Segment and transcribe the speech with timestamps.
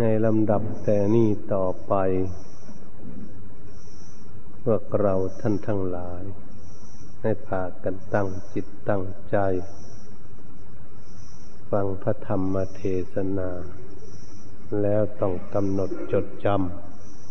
[0.00, 1.94] ในลำดับแต่นี้ต่อไป
[4.62, 6.22] พวกเราท่านทั้งหลาย
[7.20, 9.36] ให้พากันตั้งจิตตั้งใจ
[11.70, 12.82] ฟังพระธรรมเท
[13.12, 13.50] ศนา
[14.82, 16.46] แล้วต้องกำหนดจดจ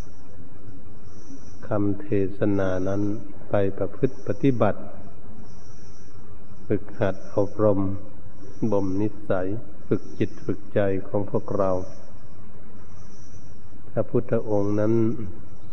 [0.01, 3.01] ำคำเทศนานั้น
[3.49, 4.81] ไปประพฤติปฏิบัติ
[6.67, 7.79] ฝึกหัดอบรม
[8.71, 9.47] บ่มนิสัย
[9.87, 11.71] ฝึกจิตฝึกใจของพวกเรา
[13.95, 14.93] พระพุทธองค์นั้น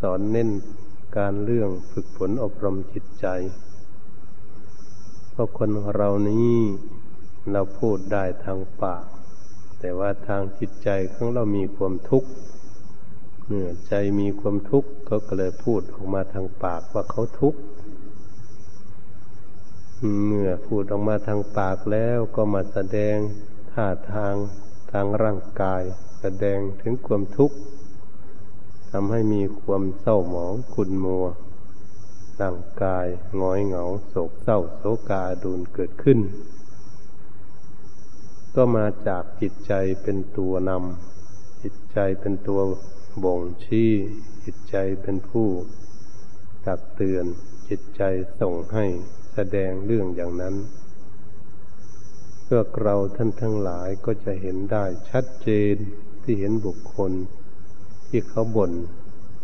[0.00, 0.50] สอนเน้น
[1.16, 3.26] การเรื่องฝึกฝนอบรมจิตใจ
[5.30, 6.54] เพราะคนเรานี้
[7.52, 9.04] เราพูดได้ทางปาก
[9.80, 12.30] แต่ว่าทางจิตใจของเรามีความทุกข์
[13.46, 17.60] เมื่อใจมีความทุกข์ก็เลยพูดออกมาทางปากว่าเขาทุกข์
[20.26, 23.16] เมื่อพูดออกมาทางปากแล้วก็มาแสดง
[23.72, 24.34] ท่าทาง
[24.92, 25.82] ทางร่างกาย
[26.20, 27.56] แสดงถึงความทุกข์
[28.92, 31.26] ทำให้มีความเศร้าหมองขุนมัว
[32.40, 33.06] ร่างกาย
[33.40, 36.18] ง้อยเหงาโศกเศร้าโศกาดูนเกิดขึ้น
[38.54, 42.60] ก็มาจากจิตใจเป็นตัวนำจิตใจเป็นตัว
[43.24, 43.90] บ่งชี้
[44.44, 45.48] จิตใจเป็นผู้
[46.66, 47.24] ตักเตือน
[47.68, 48.02] จิตใจ
[48.40, 48.84] ส่งให้
[49.34, 50.54] แสดงเรื่องอย่างนั้น
[52.44, 55.76] เพื่อเราท่านทั้งหลายก็จะเห็นได้ชัดเจน
[56.22, 57.12] ที่เห็นบุคคล
[58.10, 58.72] ที่เขาบ่น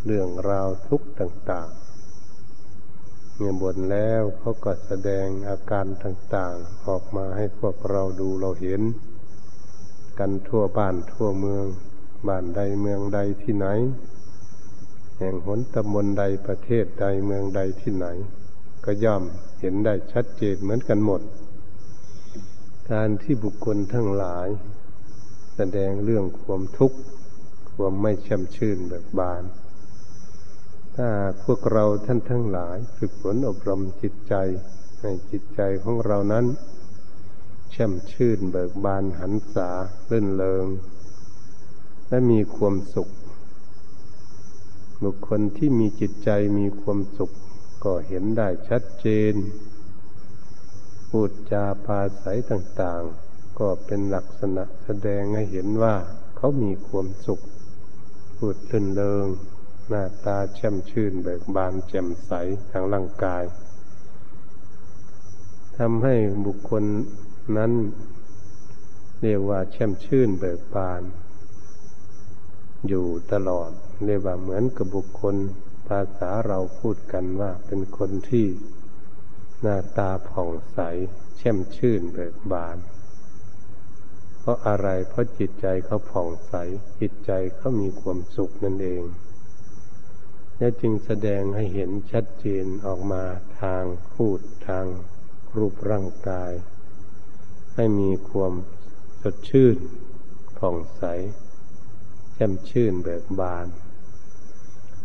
[0.05, 8.83] เรื่องราวทุกข์ต่างๆเมื่อบ่นแล้วเขาก็แสดงอาการต่างๆ ออกมาให้พวกเราดูเราเห็น
[10.19, 11.67] กันทั่วบ้านทั่วเมือง
[12.29, 13.69] บ้านใดเมืองใดที่ไหน
[15.19, 18.07] แห่งหนตำบลใดประเทศใดเมืองใดที่ไหน
[18.85, 19.23] ก็ย่อม
[19.61, 21.21] เห็นได้ชัดเจนเหมือนกันหมด
[22.93, 24.49] การที่บุคคลทั้งหลาย
[25.57, 26.99] แสดงเรื่องความทุกข์
[27.77, 29.43] ความไม่ช่มชื่นเบิกบาน
[30.97, 31.09] ถ้า
[31.43, 34.35] พวกเราท่านทั้งหลายฝึกฝนอบรมจิตใจ
[35.01, 36.47] ในจิตใจของเรานั้น
[37.71, 39.71] แช่มชื่นเบิกบานหันษา
[40.07, 40.67] เลื่นเลง
[42.09, 43.09] และมีความสุข
[45.03, 47.31] บุคคลที่มีจิตใจมีความสุข
[47.85, 49.35] ก็เห็นได้ชัดเจน
[51.09, 55.95] พูดจาปาศัยต่าง ๆ ก็เป็นลักษณะแสดงให้เห็นว่า
[56.37, 57.43] เขามีความสุข
[58.37, 59.27] พูดลื่นเลิง
[59.89, 62.33] หน้าตาแช่มชื่นเบิกบานแจ่มใส
[62.71, 63.45] ทางร่างกาย
[65.79, 66.15] ทำให้
[66.47, 66.85] บุคคล
[67.57, 67.73] นั้น
[69.21, 71.03] เรียกว่าแช่มชื่นเบิกบาน
[72.89, 73.71] อยู่ตลอด
[74.07, 75.37] เรียกว่าเหมือนกับบุคคล
[75.89, 78.47] ภาษาเราพูดกันว่าเป็นคนที่
[79.61, 80.79] หน้าตาผ่องใส
[81.37, 82.77] แช่มชื่นเบิกบาน
[84.47, 86.55] ราะอะไร เพราะจิตใจเขาผ่องใส
[87.01, 89.05] จิตใจเขามีความสุขนั่นเอง
[90.59, 93.25] และจึงแสดงให้เห็นชัดเจนออกมา
[93.61, 94.87] ทางพูดทาง
[95.57, 96.53] รูปร่างกาย
[97.75, 98.53] ให้มีความ
[99.23, 99.77] สดชื่น
[100.59, 101.05] ผ่องใส
[102.35, 103.67] แจ่มชื่นเบิกบาน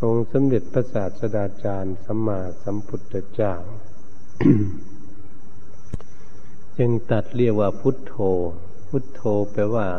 [0.04, 3.56] องค์สมเด็จพระศาสดาจารย์สัมมาสัมพุทธเจ้า
[6.78, 8.16] จึงตัดเรียกว่าพุทโธ
[8.94, 9.90] พุทโธแปลว่า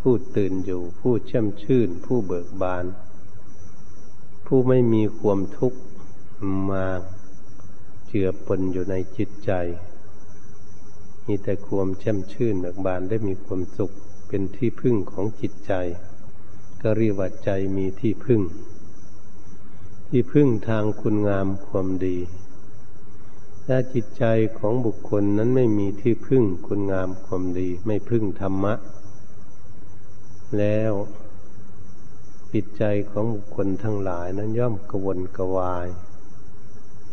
[0.00, 2.84] ผู้ตื่นอยู่ ผู้เช่มชื่น ผู้เบิกบาน
[4.46, 5.80] ผู้ไม่มีความทุกข์
[6.70, 6.86] มา
[8.06, 9.52] เจือปนอยู่ในจิตใจ
[11.26, 13.92] มีแต่ความเช่มชื่นเบิกบานได้มีความสุข
[14.28, 15.72] เป็นที่พึ่งของจิตใจ
[16.82, 18.40] ก็เรียกว่าใจมีที่พึ่ง
[20.08, 22.16] ที่พึ่งทางคุณงามความดี
[23.70, 24.24] ถ้าจิตใจ
[24.58, 28.74] ของบุคคลนั้นไม่มีที่พึ่งคุณงามความดี ไม่พึ่งธรรมะ
[30.58, 30.92] แล้ว
[32.52, 35.86] จิตใจของบุคคลทั้งหลายนั้นย่อมกวนกวาย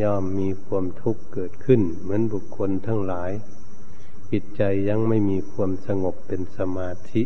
[0.01, 3.31] ย่อมมีความทุกข์เกิดขึ้น เหมือนบุคคลทั้งหลาย
[4.31, 7.23] จิตใจยังไม่มีความสงบเป็นสมาธิ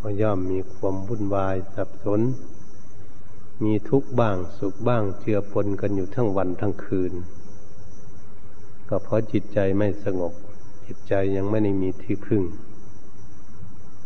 [0.00, 2.20] ก็ย่อมมีความวุ่นวายสับสน
[3.64, 7.12] มีทุกข์บ้างสุขบ้างเจือปนกันอยู่ทั้งวันทั้งคืน
[8.94, 10.32] ก็เพราะจิตใจไม่สงบ
[10.86, 12.42] จิตใจยังไม่ได้มีที่พึ่ง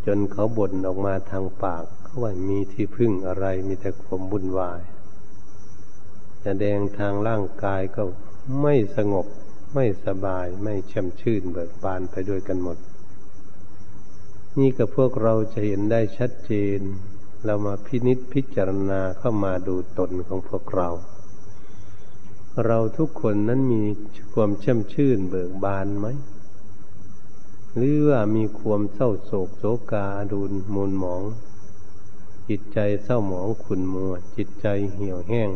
[0.07, 4.81] จนเขาบ่นออกมาทางปากเขาว่ามีที่พึ่งอะไรมีแต่ความวุ่นวาย
[6.43, 8.03] แสดงทางร่างกายก็
[8.63, 9.27] ไม่สงบ
[9.75, 12.79] ไม่สบายไม่ช่มชื่นเบิกบานไปด้วยกันหมด
[14.59, 16.81] นี่กับพวกเราจะเห็นได้ชัดเจน
[17.45, 20.91] เรามาพินิษพิจารณาเข้ามาดูตนของพวกเรา
[22.65, 23.85] เราทุกคนนั้นมี
[24.33, 26.07] ความช่มชื่นเบิกบานไหม
[27.77, 31.23] หรือว่ามีความเศร้าโศกโศกาดูนมูลหมอง
[32.49, 35.51] จิตใจเศร้าหมองขุนมัว จิตใจเหี่ยวแห้ง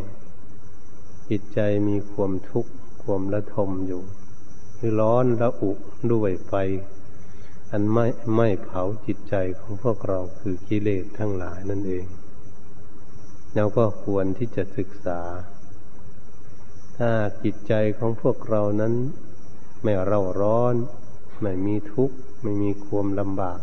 [1.31, 4.03] จิตใจมีความทุกข์ความระทมอยู่
[4.77, 5.73] คือร้อนระอุ
[6.13, 6.53] ด้วยไฟ
[7.71, 8.07] อันไม่
[8.37, 12.07] ไม่เผาจิตใจของพวกเราคือกิเลสทั้งหลายนั่นเอง
[13.55, 15.21] เราก็ควรที่จะศึกษา
[17.05, 17.15] ถ้า
[17.45, 18.95] จิตใจของพวกเรานั้น
[19.83, 20.75] ไม่เร่าร้อน
[21.43, 23.61] ไม่มีทุกข์ ไม่มีความลำบาก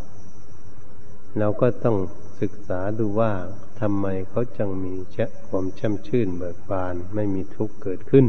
[1.40, 1.98] เราก็ต้อง
[2.42, 3.34] ศึกษาดูว่า
[3.82, 8.26] ทำไมเขาจึงมีแช่ความช่ำชื่นเบิกบาน ไม่มีทุกข์เกิดขึ้น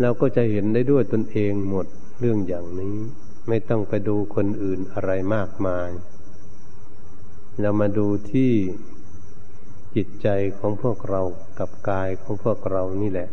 [0.00, 1.86] เราก็จะเห็นได้ด้วยตนเองหมด
[2.20, 2.96] เรื่องอย่างนี้
[3.48, 5.90] ไม่ต้องไปดูคนอื่นอะไรมากมาย
[7.60, 8.52] เรามาดูที่
[9.94, 10.28] จิตใจ
[10.58, 11.20] ของพวกเรา
[11.58, 13.28] กับกายของพวกเรานี่แหละ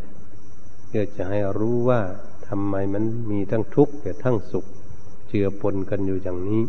[0.94, 2.02] เพื่อจะให้รู้ว่า
[2.48, 4.66] ทำไมมันมีทั้งทุกข์แต่ทั้งสุข
[5.28, 6.64] เจือปนกันอยู่อย่างนี้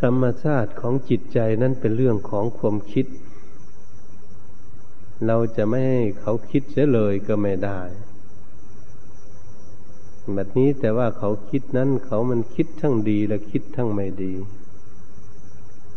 [0.00, 3.06] ธรรมชาติของจิตใจนั้นเป็นเรื่องของความคิด
[5.26, 7.80] เราจะไม่ให้เขาคิดเสียเลยก็ไม่ได้
[10.34, 14.32] แบบนี้แต่ว่าเขาคิดนั้นเขามันคิดทั้งดีและคิดทั้งไม่ดี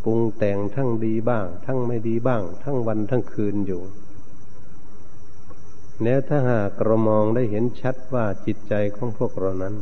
[0.03, 3.81] ปรุงแต่งทั้งดีบ้าง ทั้งไม่ดีบ้าง ทั้งวันทั้งคืนอยู่
[6.01, 9.75] แล้วถ้าหากเรามองได้เห็นชัดว่าจิตใจของพวกเรานั้น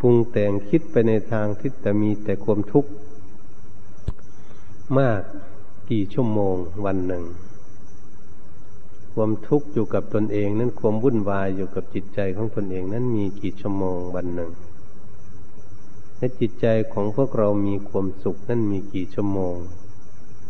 [0.00, 2.90] ปรุงแต่งคิดไปในทางที่จะมีแต่ความทุกข์
[4.98, 5.20] มาก
[5.90, 6.56] กี่ชั่วโมง
[6.86, 7.24] วันหนึ่ง
[9.14, 14.50] ความทุกข์อยู่กับตนเองนั้นความวุ่นวายอยู่กับจิตใจของตนเองนั้นมีกี่ชั่วโมงวันหนึ่ง
[16.18, 19.56] และจิตใจของพวกเรามีความสุขนั้นมีกี่ชั่วโมง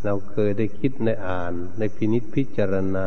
[0.04, 3.06] เราเคยได้คิดได้อ่านได้พินิษพิจารณา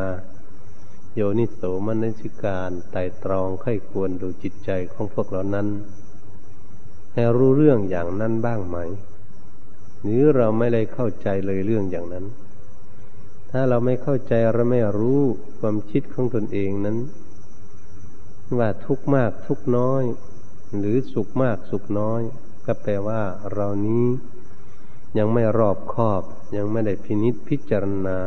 [1.15, 5.67] โยนิโสมนสิการไต่ตรองไข้ควรดูจิตใจของพวกเรานั้น
[7.13, 8.77] ให้รู้เรื่องอย่างนั้นบ้างไหม
[10.01, 12.25] หรือเราไม่ได้เข้าใจเลยเรื่องอย่างนั้น
[13.51, 15.21] ถ้าเราไม่เข้าใจเราไม่รู้
[15.59, 16.97] ความคิดของตนเองนั้น
[18.57, 20.03] ว่าทุกมากทุกน้อย
[20.77, 22.21] หรือสุขมากสุขน้อย
[22.65, 23.21] ก็แปลว่า
[23.53, 24.05] เรานี้
[25.17, 26.23] ยังไม่รอบคอบ
[26.57, 28.17] ยังไม่ได้พินิษพิจารณา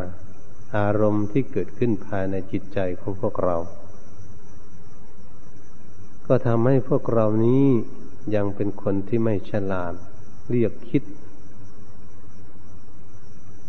[0.74, 3.56] อารมณ์ที่เกิดขึ้นภายในจิตใจของพวกเรา
[6.26, 7.64] ก็ทำให้พวกเรานี้
[8.34, 9.94] ยังเป็นคนที่ไม่ฉลาด
[10.50, 11.02] เรียกคิด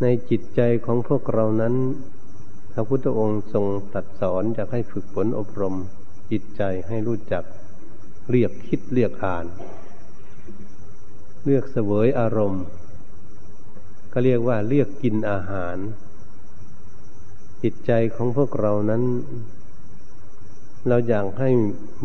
[0.02, 1.76] ในจิตใจของพวกเรานั้น
[2.72, 5.76] พระพุทธองค์ทรงตัดสอนอยากให้ฝึกฝนอบรม
[6.32, 7.44] จิตใจให้รู้จัก
[8.32, 9.46] เรียกคิดเรียกอ่าน
[11.46, 12.64] เรียกเสวยอารมณ์
[14.12, 15.78] ก็เรียกว่าเรียกกินอาหาร
[17.64, 19.04] จิตใจของพวกเรานั้น
[20.88, 21.50] เราอยากให้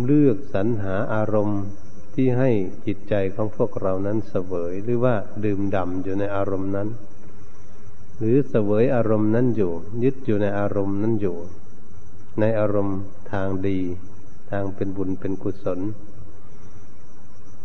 [0.05, 1.63] เลือกสรรหาอารมณ์
[2.15, 2.51] ที่ให้
[2.87, 5.15] จิตใจของพวกเรานั้นเสวยหรือว่า
[5.45, 6.89] ดื่มด่ำอยู่ในอารมณ์นั้น
[8.19, 9.73] หรือเสวยอารมณ์นั้นอยู่
[10.05, 11.37] ยึดอยู่ในอารมณ์นั้นอยู่
[12.41, 12.99] ในอารมณ์
[13.33, 13.79] ทางดี
[14.51, 15.81] ทางเป็นบุญเป็นกุศล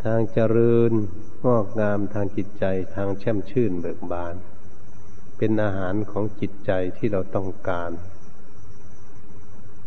[0.04, 0.92] ทางเจริญ
[1.46, 2.66] งอกงามทางจิตใจ
[2.96, 4.36] ทางแช่มชื่นเบิกบาน
[5.38, 7.92] เป็นอาหารของจิตใจที่เราต้องการ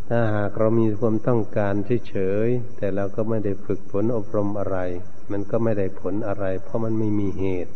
[0.07, 1.73] ถ้าหากเรามีความต้องการ
[2.09, 2.15] เฉ
[2.45, 4.77] ยๆแต่เราก็ไม่ได้ฝึกฝนอบรมอะไร
[5.31, 7.73] มันก็ไม่ได้ผลอะไร เพราะมันไม่มีเหตุ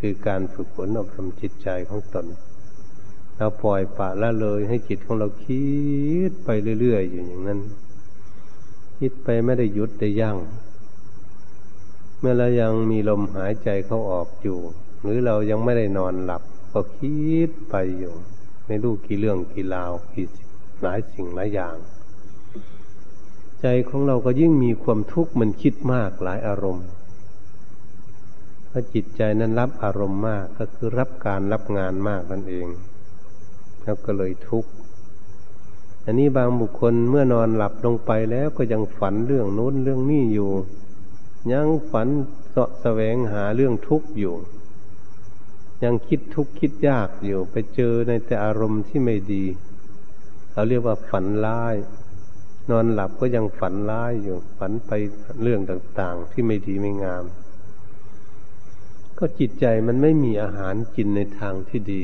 [0.00, 2.26] คือการฝึกฝนอบรมจิตใจของตน
[3.36, 5.64] เราปล่อยปะละเลยให้จิตของเราคิ
[6.30, 6.48] ดไป
[6.80, 7.60] เรื่อยๆอยู่อย่างนั้น
[8.98, 10.36] คิดไปไม่ได้หยุดได้ยัง้ง
[12.18, 14.58] เมื่อเรายังมีลมหายใจเข้าออกอยู่
[15.02, 16.42] หรือเรายังไม่ได้นอนหลับ
[16.72, 17.16] ก็คิ
[17.48, 18.14] ดไปอยู่
[18.66, 20.26] ไม่รู้กี่เรื่องกี่ราวกี่
[20.82, 21.76] หลายสิ่งหลายอย่าง
[23.60, 26.86] ใจของเราก็ยิ่งมีความทุกข์มันคิดมากหลายอารมณ์
[28.74, 32.68] พราะจิตใจนั้นรับอารมณ์มากก็คือรับการรับงานมากนั่นเอง
[33.82, 34.70] แล้วก็เลยทุกข์
[36.04, 40.50] อันนี้บางบุคคลเมื่อนอนหลับลงไปแล้วก็ยังฝันเรื่องโน้นเรื่องนี้อยู่
[41.52, 42.08] ยังฝัน
[42.50, 44.34] เสาะแสวงหาเรื่องทุกข์อยู่
[45.84, 49.44] ยังคิดทุกข์คิดยากอยู่ ไปเจอในแต่อารมณ์ที่ไม่ดี
[50.50, 51.76] เขาเรียกว่าฝันร้าย
[52.70, 54.90] นอนหลับก็ยังฝันร้ายอยู่ ฝันไป
[55.42, 57.24] เรื่องต่างๆ ที่ไม่ดีไม่งาม
[59.18, 62.02] ก็ก็จิตใจมันไม่มีอาหารกินในทางที่ดี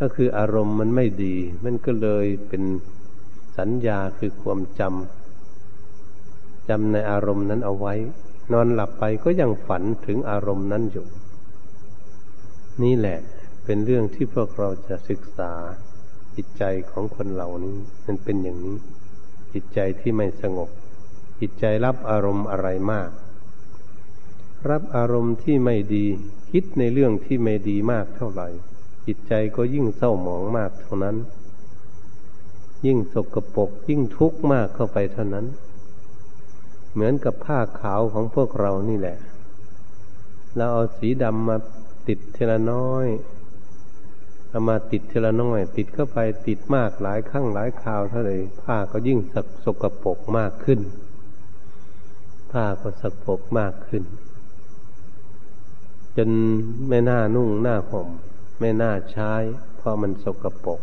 [0.00, 2.62] ก็คืออารมณ์มันไม่ดี มันก็เลยเป็น
[3.58, 7.94] สัญญาคือความจำจำในอารมณ์นั้นเอาไว้
[8.52, 11.06] นอนหลับไปก็ยังฝันถึงอารมณ์นั้นอยู่
[12.82, 13.18] นี่แหละ
[13.64, 15.52] เป็นเรื่องที่พวกเราจะศึกษา
[16.36, 18.76] จิตใจของคนเหล่านี้มันเป็นอย่างนี้
[19.52, 20.70] จิตใจที่ไม่สงบ
[21.40, 23.10] จิตใจรับอารมณ์อะไรมาก
[24.70, 26.06] รับอารมณ์ที่ไม่ดี
[26.50, 28.48] คิดในเรื่องที่ไม่ดีมากเท่าไหร่
[29.06, 31.16] จิตใจก็ยิ่งเศร้าหมองมากเท่านั้น
[32.86, 35.46] ยิ่งสกปรกยิ่งทุกข์มากเข้าไปเท่านั้น
[36.92, 39.16] เหมือนกับผ้าขาวของพวกเรานี่แหละ
[40.56, 41.56] เราเอาสีดำมา
[42.08, 43.06] ติดเทละน้อย
[44.48, 50.80] เอามาติดเทละน้อย ติดเข้าไปติดมากหลายครั้งหลายคราวเท่าไหร่ผ้าก็ยิ่งสักสกปรกมากขึ้น
[52.50, 54.04] ผ้าก็สกปรกมากขึ้น
[56.16, 56.30] จน
[56.88, 58.08] ไม่น่านุ่งหน้าห่ม
[58.60, 59.32] ไม่น่าใช้
[59.76, 60.80] เพราะมันสกปรก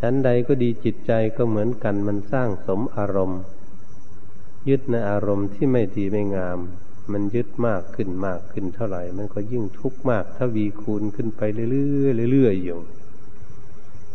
[0.00, 3.40] ชั้นใดก็ดีจิตใจก็เหมือนกันมันสร้างสมอารมณ์
[4.68, 6.58] ยึดในอารมณ์ที่ไม่ดีไม่งาม
[7.10, 11.66] มันยึดมากขึ้นมากขึ้นเท่าไหร่ มันก็ยิ่งทุกข์มากถ้าวีคูณขึ้นไปเรื่
[12.24, 12.80] อยๆเรื่อยๆอยู่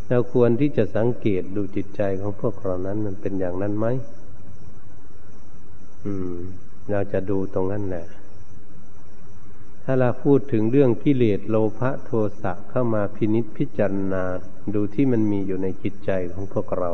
[0.09, 3.87] เราควรที่จะสังเกตดูจิตใจของพวกเรานั้นมันเป็นอย่างนั้นไหม
[6.05, 6.37] อืม
[6.91, 8.05] เราจะดูตรงนั้นแหละ
[9.83, 14.23] ถ้าเราพูดถึงเรื่องกิเลสโลภะโทสะเข้ามาพินิษพิจารณา
[14.73, 16.91] ดูที่มันมีอยู่ในจิตใจของพวกเรา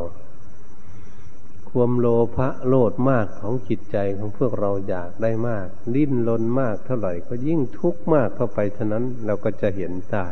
[1.76, 10.26] ความโลภะโลดมากของจิตใจของพวกเราอยากได้มาก ดิ้นรนมากเท่าไหร่ก็ยิ่งทุกข์มากเข้าไปเท่านั้นเราก็จะเห็นได้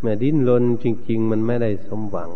[0.00, 2.30] เมื่อดิ้นรนจริง ๆ มันไม่ได้สมหวัง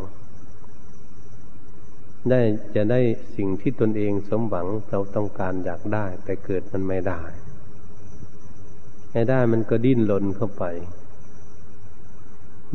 [2.30, 2.40] ได้
[2.75, 3.00] จะได้
[3.37, 7.23] สิ่งที่ตนเองสมหวังเราต้องการอยากได้ แต่เกิดมันไม่ได้
[9.12, 10.64] ให้ได้มันก็ดิ้นรนเข้าไป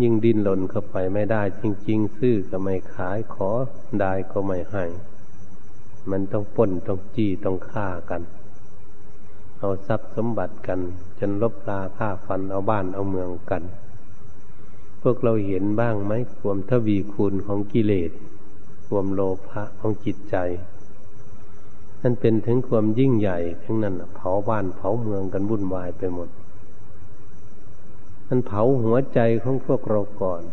[0.01, 3.49] ยิ่งดิ้นหล่นเข้าไปไม่ได้ จริง ๆ ซื้อก็ไม่ขายขอ
[4.01, 4.85] ได้ก็ไม่ให้
[6.11, 8.21] มันต้องป้นต้องจี้ต้องฆ่ากัน
[9.59, 10.79] เอาทรัพย์สมบัติกัน
[11.19, 13.63] จนลบลาฆ่าฟันเอาบ้านเอาเมืองกัน
[15.01, 18.11] พวกเราเห็นบ้างไหมความทวีคูณของกิเลส
[18.87, 20.35] ความโลภะของจิตใจ
[22.01, 26.29] นั่นเป็นถึงความยิ่งใหญ่ทั้งนั้นเผาบ้านเผาเมืองกันวุ่นวายไปหมด
[28.33, 30.43] มันเผาหัวใจของพวกเราก่อน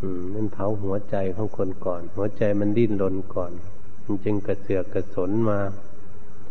[0.00, 3.52] อืมันเผาหัวใจของคนก่อน หัวใจมันดิ้นรนก่อน
[4.04, 5.60] มันจึงกระเสือกกระสนมา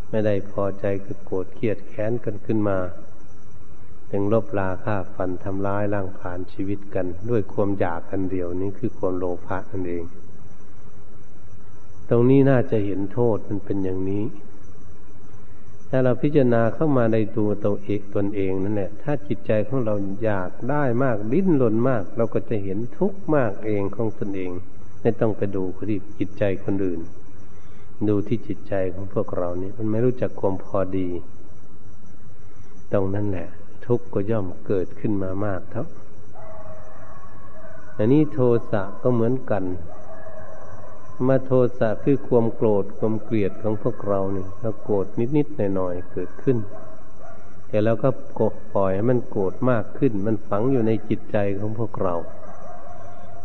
[0.09, 2.77] ไม่ได้พอใจก็โกรธเครียดแค้นกันขึ้นมา
[4.11, 10.03] จึงลบลาฆ่าฟันทำร้ายร่างผ่านชีวิตกัน ด้วยความอยากอันเดียวนี้คือความโลภะนั่นเอง
[12.09, 14.23] ตรงนี้น่าจะเห็นโทษมันเป็นอย่างนี้
[15.93, 24.51] ถ้าเราพิจารณาเข้ามาในตัวตัวเองตนเองนั่นแหละ ถ้าจิตใจของเราอยากได้มากดิ้นรนมาก เราก็จะเห็นทุกข์มากเองของตนเอง
[25.01, 27.01] ไม่ต้องไปดูที่จิตใจคนอื่น
[28.07, 31.09] ดูที่จิตใจของพวกเรานี่มันไม่รู้จักความพอดี
[32.91, 33.49] ตรงนั้นแหละ
[33.85, 35.85] ทุกข์ก็ย่อมเกิดขึ้นมามากเท่า
[37.97, 38.39] อันนี้โท
[38.71, 39.63] สะก็เหมือนกัน
[41.27, 46.57] มาโทสะคือความโกรธความเกลียดของพวกเราเนี่ยเราโกรธนิดๆหน่อยๆเกิดขึ้น
[47.67, 48.09] แต่เราก็
[48.39, 52.15] กดปล่อยให้มันโกรธมากขึ้น มันฝังอยู่ในจิตใจของพวกเรา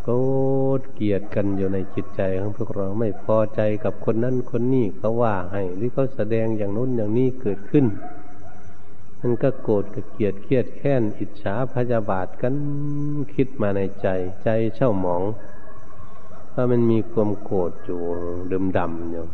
[0.02, 0.16] โกร
[0.78, 7.86] ธเกลียดกันอยู่ในจิตใจของพวกเราไม่พอใจกับคนนั้นคนนี้เขาว่าให้หรือเขาแสดงอย่างนู้นอย่างนี้เกิดขึ้น
[9.20, 12.54] มันก็โกรธกับเกลียดเครียดแค้นอิจฉาพยาบาทกัน
[13.34, 14.08] คิดมาในใจ
[14.44, 15.22] ใจเช่าหมอง
[16.58, 18.00] ถ้ามันมีความโกรธอยู่
[18.52, 19.24] ดำดำอยู่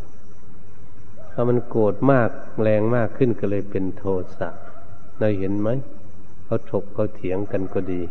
[1.33, 2.31] ถ้ามันโกรธมาก
[2.63, 4.05] แรงมากขึ้นก็เลยเป็นโท
[4.39, 4.51] สะ
[5.19, 5.69] เราเห็นไหม
[6.45, 8.03] เขาถกเขาเถียงกันก็ดี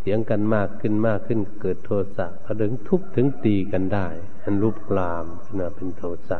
[0.00, 4.06] เถียงกันมากขึ้นมากขึ้นเกิดโทสะเขาถึงทุบถึงตีกันได้
[4.42, 6.38] อันรูปกลามขึ้นมาเป็นโทสะ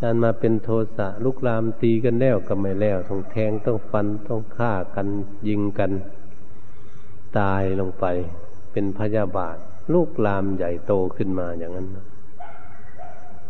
[0.00, 5.08] การมาเป็นโทสะลุกลามตีกันแล้วก็ไม่แล้วต้องแทงต้องฟันต้องฆ่ากัน
[5.48, 5.92] ยิงกัน
[7.38, 8.04] ตายลงไป
[8.72, 9.58] เป็นพยาบาท
[9.92, 11.88] ลูกลามใหญ่โตขึ้นมาอย่างนั้น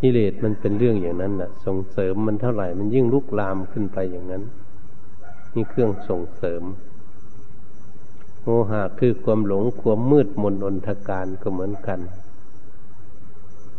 [0.03, 4.43] นิเลศมันเป็นเรื่องอย่างนั้นนะส่งเสริมมันเท่าไหร่ มันยิ่งลุกลามขึ้นไปอย่างนั้น
[5.55, 6.63] นี่เครื่องส่งเสริม
[8.43, 12.01] โมหะคือความหลงความมืดมนอนทการก็เหมือนกัน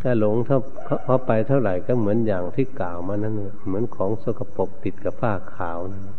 [0.01, 3.35] ถ้าหลงเท่าไปเท่าไหร่ก็เหมือนอย่างที่กล่าวมานั่น
[3.67, 6.15] เหมือนของสกปรกติดกับผ้าขาวนะ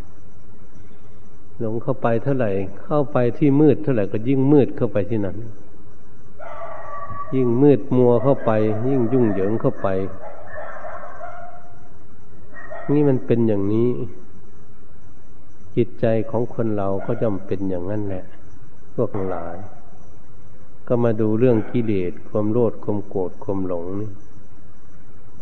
[1.60, 2.50] หลงเข้าไปเท่าไหร่
[2.82, 5.36] เข้าไปที่มืดเท่าไหร่ก็ยิ่งมืดเข้าไปที่นั้น
[7.34, 8.50] ยิ่งมืดมัวเข้าไป
[8.88, 9.88] ยิ่งยุ่งเหยิงเข้าไป
[12.92, 13.90] นี่มันเป็นอย่างนี้
[15.76, 18.24] จิตใจของคนเราก็จำเป็นอย่างนั้นแหละ
[18.94, 19.56] พวกหลาย
[20.88, 24.10] ก็มาดูเรื่องกิเลสความโลดความโกรธความหลงนี่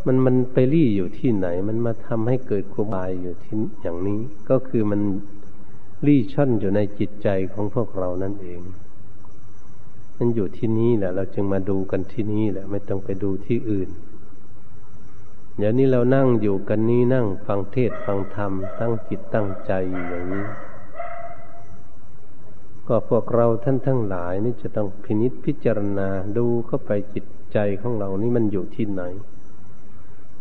[0.07, 5.01] มันมันไปรี่อยู่ที่ไหน มันมาทำให้เกิดความบายอยู่ที่อย่างนี้ ก็คือมัน
[6.07, 8.61] รี่ช่อนอยู่ในจิตใจของพวกเรานั่นเอง
[10.19, 13.89] มันอยู่ที่นี่แหละ เราจึงมาดูกันที่นี่แหละ ไม่ต้องไปดูที่อื่น
[15.59, 19.73] เดี๋ยวนี้เรานั่งอยู่กันนี้นั่งฟังเทศฟังธรรมตั้งจิตตั้งใจ
[20.09, 20.47] อย่างนี้
[22.89, 26.09] ก็พวกเราท่านทั้งหลายนี่จะต้องพินิษพิจารณา
[26.39, 29.03] ดูเข้าไปจิตใจของเรานี่มันอยู่ที่ไหน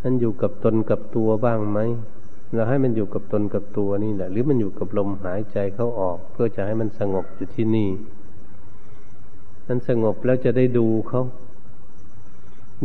[0.04, 1.80] มันอยู่กับตนกับตัวบ้างไหม
[2.54, 7.90] เราให้มันอยู่กับตนกับตัวนี่แหละ หรือมันอยู่กับลมหายใจเข้าออก เพื่อจะให้มันสงบอยู่ที่นี่
[9.68, 11.22] มันสงบแล้วจะได้ดูเขา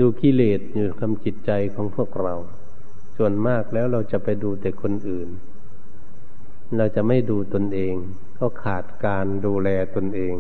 [0.00, 2.34] ดูกิเลสอยู่คำจิตใจของพวกเรา
[3.16, 5.28] ส่วนมากแล้วเราจะไปดูแต่คนอื่น
[6.76, 7.94] เราจะไม่ดูตนเอง
[8.38, 10.34] ก็ขาดการดูแลตนเอง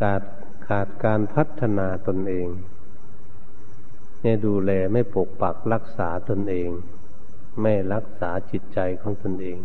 [0.00, 0.22] ขาด
[0.68, 2.48] ขาดการพัฒนาตนเอง
[4.20, 6.70] ไม่ดูแลไม่ปกปักรักษาตนเอง
[7.62, 9.58] ไม่รักษาจิตใจของตนเอง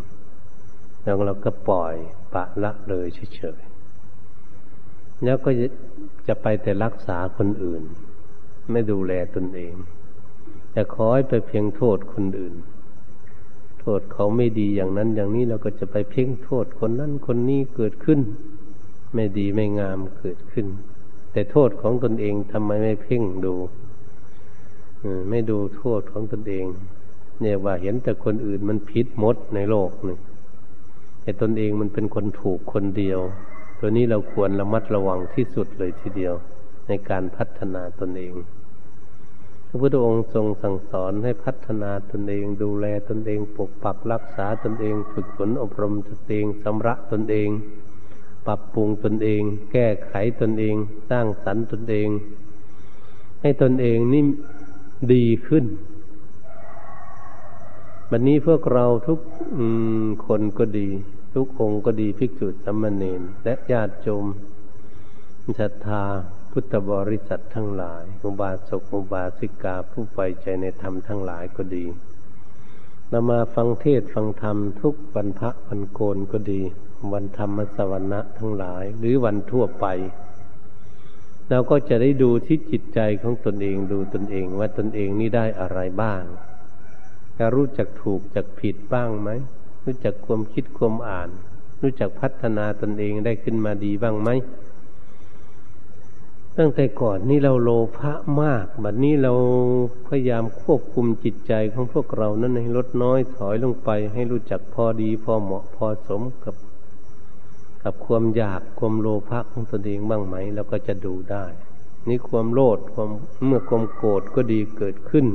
[1.03, 1.96] แล้วเราก็ปล่อย
[2.34, 3.62] ปะละเลยเฉย
[5.24, 5.50] แล้วก็
[6.28, 7.84] จะไปแต่รักษาคนอื่น
[8.72, 9.74] ไม่ดูแลตนเอง
[10.72, 12.56] แต่คอยไปเพียงโทษคนอื่น
[13.82, 18.20] โทษเขาไม่ดีอย่างนั้นอย่างนี้เราก็จะไปเพ่งโทษคนนั้นคนนี้เกิดขึ้น
[19.14, 20.68] ไม่ดีไม่งามเกิดขึ้น
[21.32, 23.56] แต่โทษของตนเองทำไมไม่เพ่งดู
[25.30, 26.66] ไม่ดูโทษของตนเอง
[27.42, 30.18] เนี่ยว่าเห็นแต่คนอื่นมันผิดมดในโลกนี่
[31.22, 33.20] แต่ตนเองมันเป็นคนถูกคนเดียว
[33.80, 36.34] ตัวนี้เราควรระมัดระวังที่สุดเลยทีเดียว
[36.88, 38.34] ในการพัฒนาตนเอง
[39.68, 47.50] พระพุทธองค์ทรงสั่งสอนให้พัฒนาตนเอง ดูแลตนเอง ปกปักรักษาตนเอง ฝึกฝนอบรมตนเองสำระตนเอง
[48.48, 50.76] ปรับปรุงตนเอง แก้ไขตนเอง
[51.10, 52.10] สร้างสรรค์ตนเอง
[53.42, 54.24] ให้ตนเองนี่
[55.13, 55.66] ดีขึ้น
[58.12, 59.20] วันนี้พวกเราทุก
[60.26, 60.90] คนก็ดี
[61.38, 64.26] ทุกองค์ก็ดีภิกษุสัมมาเนนและญาติโยม
[65.60, 66.04] ศรัทธา
[66.52, 71.86] พุทธบริษัททั้งหลายมุบาสกมุบาสิกาผู้ไปใจในธรรมทั้งหลายก็ดี
[73.10, 76.62] เรามาฟังเทศฟังธรรมทุกวันพระวันโกนก็ดี
[77.13, 79.86] วันธรรมสวรรค์ทั้งหลาย หรือวันทั่วไป
[81.50, 86.23] เราก็จะได้ดูที่จิตใจของตนเองดูตนเองว่าตนเองนี่ได้อะไรบ้าง
[87.38, 89.32] จะรู้จักถูกจักผิดบ้างไหม
[89.88, 91.30] รู้จักความคิดความอ่าน
[91.82, 94.30] รู้จักพัฒนาตนเองได้ขึ้นมาดีบ้างไหม
[96.58, 99.34] ตั้งแต่ก่อนนี่เราโลภะมาก บัดนี้เรา
[100.08, 106.56] พยายามควบคุมจิตใจของพวกเรานั้นให้ลดน้อยถอยลงไป ให้รู้จักพอดีพอเหมาะพอสมกับ
[107.84, 111.45] กับความอยากความโลภะของตนเองบ้างไหมเราก็จะดูได้
[112.08, 113.10] นี่ความโลดความ
[113.45, 115.26] เมื่อความโกรธก็ดีเกิดขึ้น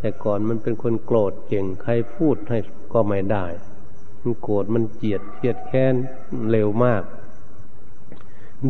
[0.00, 2.58] แต่ก่อนมันเป็นคนโกรธเก่งใครพูดให้
[2.92, 3.46] ก็ไม่ได้
[4.22, 5.94] มันโกรธมันเจียดเครียดแค้น
[6.50, 7.02] เร็วมาก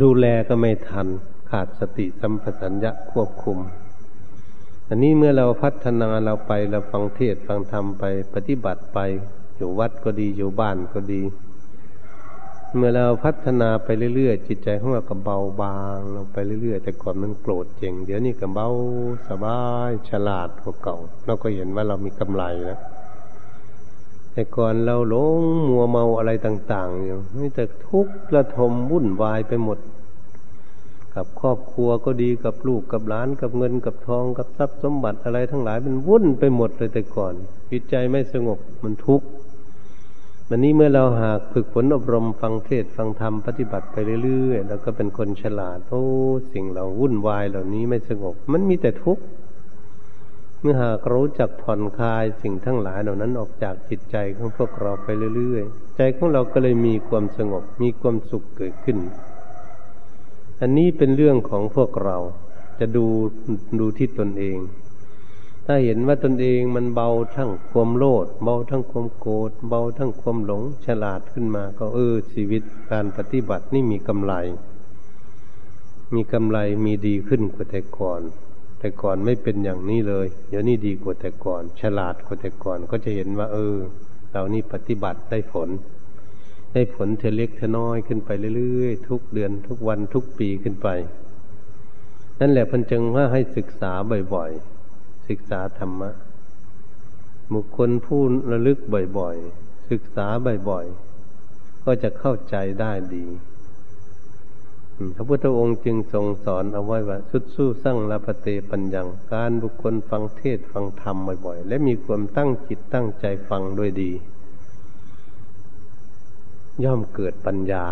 [0.03, 1.07] ดูแลก็ไม่ทัน
[1.51, 3.59] ขาดสติสัมปชัญญะควบคุม
[4.89, 8.99] อันนี้เมื่อเราพัฒนาเราไปเราฟังเทศฟังธรรมไปปฏิบัติไป
[9.57, 11.23] อยู่วัดก็ดีอยู่บ้านก็ดี
[12.77, 18.69] เมื่อเราพัฒนาไปเรื่อยๆ จิตใจของเราก็เบาบางลงไปเรื่อยๆ แต่ก่อนมันโกรธเจ๋ง เดี๋ยวนี้ก็เบา
[19.29, 22.81] สบายฉลาดกว่าเก่า เราก็เห็นว่าเรามีกำไรแล้ว
[24.33, 29.79] แต่ก่อนเราหลงมัวเมาอะไรต่าง ๆ อยู่ไม่แต่ทุกข์ระทมวุ่นวายไปหมด
[31.15, 37.35] กับครอบครัวก็ดีกับลูกกับหลานกับเงินกับทองกับทรัพย์สมบัติอะไรทั้งหลายมันวุ่นไปหมดเลยแต่ก่อน
[37.71, 39.27] จิตใจไม่สงบมันทุกข์
[40.53, 46.05] วันนี้เมื่อเราหากฝึกฝนอบรมฟังเทศฟังธรรมปฏิบัติไปเรื่อยๆแล้วก็เป็นคนฉลาดโอ้
[46.53, 49.23] สิ่งเราวุ่นวายเหล่านี้ไม่สงบ มันมีแต่ทุกข์
[50.61, 58.99] เมื่อหากรู้จักผ่อนคลายสิ่งทั้งหลายเหล่านั้นออกจากจิตใจของพวกเราไปเรื่อยๆ ใจของเราก็เลยมีความสงบ มีความสุขเกิดขึ้น
[60.61, 62.17] อันนี้เป็นเรื่องของพวกเรา
[62.81, 63.07] จะดู
[63.81, 64.59] ดูที่ตนเอง
[65.67, 74.35] ถ้าเห็นว่าตนเองมันเบาทั้งความโลดเบาทั้งความโกรธเบาทั้งความหลงฉลาดขึ้นมา ก็เออชีวิตการปฏิบัตินี่มีกำไร
[76.15, 78.21] มีกำไรมีดีขึ้นกว่าแต่ก่อน
[78.79, 83.77] แต่ก่อนไม่เป็นอย่างนี้เลย เดี๋ยวนี้ดีกว่าแต่ก่อน ฉลาดกว่าแต่ก่อนก็จะเห็นว่า เออ
[84.33, 85.69] เรานี่ปฏิบัติได้ผล
[86.73, 90.89] ได้ผลเทเล็กเทน้อยขึ้นไปเรื่อยๆ ทุกเดือนทุกวันทุกปีขึ้นไป
[92.41, 93.93] นั่นแหละพันจึงว่าให้ศึกษา
[94.35, 94.80] บ่อยๆ
[95.31, 96.11] ศึกษาธรรมะ
[97.55, 98.79] บุคคลผู้ระลึก
[99.19, 100.27] บ่อยๆ ศึกษา
[100.69, 103.27] บ่อยๆ ก็จะเข้าใจได้ดี
[105.15, 111.17] พระพุทธองค์จึงทรงสอนเอาไว้ว่าสุดสู้สร้างลาปเตปัญญัง การบุคคลฟังเทศฟังธรรม
[111.47, 114.13] บ่อยๆ และมีความตั้งจิตตั้งใจฟังด้วยดี
[116.85, 117.87] ย่อมเกิดปัญญา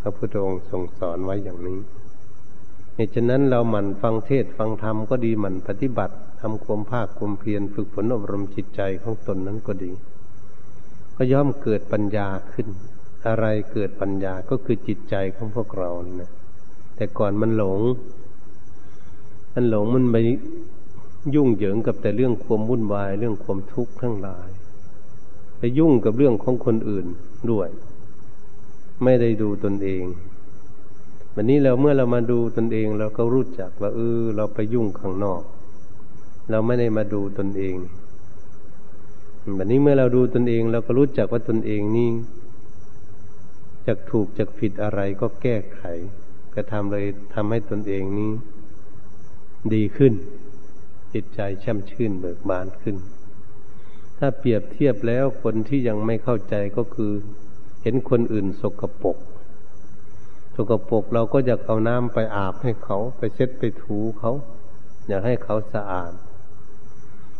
[0.00, 1.78] พระพุทธองค์ทรงสอนไว้อย่างนี้
[2.94, 9.92] เหตุฉะนั้นเราหมั่นฟังเทศฟังธรรมก็ดีหมั่นปฏิบัติทำความภาคความเพียรฝึกฝนอบรมจิตใจของตนนั้นก็ดี
[11.16, 12.68] ก็ย่อมเกิดปัญญาขึ้น
[13.26, 16.30] อะไรเกิดปัญญาก็คือจิตใจของพวกเรานะ
[16.96, 17.80] แต่ก่อนมันหลง
[19.54, 20.16] มันหลงมันไป
[21.34, 24.50] ยุ่งเหยิงกับแต่เรื่องความวุ่นวาย เรื่องความทุกข์ทั้งหลาย
[25.58, 27.06] ไปยุ่งกับเรื่องของคนอื่น
[27.50, 27.68] ด้วย
[29.02, 30.04] ไม่ได้ดูตนเอง
[31.42, 35.42] วันนี้เราเมื่อเรามาดูตนเอง เราก็รู้จักว่าเออเราไปยุ่งข้างนอก
[36.50, 37.76] เราไม่ได้มาดูตนเอง
[39.56, 42.10] วันนี้เมื่อเราดูตนเอง เราก็รู้จักว่าตนเองนี่
[43.86, 45.82] จะถูกจะผิดอะไรก็แก้ไข
[46.54, 48.32] ก็ทำเลยทำให้ตนเองนี้
[49.74, 50.12] ดีขึ้น
[51.12, 52.96] จิตใจช่ำชื่นเบิกบานขึ้น
[54.18, 57.12] ถ้าเปรียบเทียบแล้วคนที่ยังไม่เข้าใจก็คือ
[57.82, 59.18] เห็นคนอื่นสกปรก
[60.54, 64.32] สกปรกเราก็อยากเอาน้ำไปอาบให้เขาไปเช็ดไปถูเขา
[65.08, 66.12] อยากให้เขาสะอาด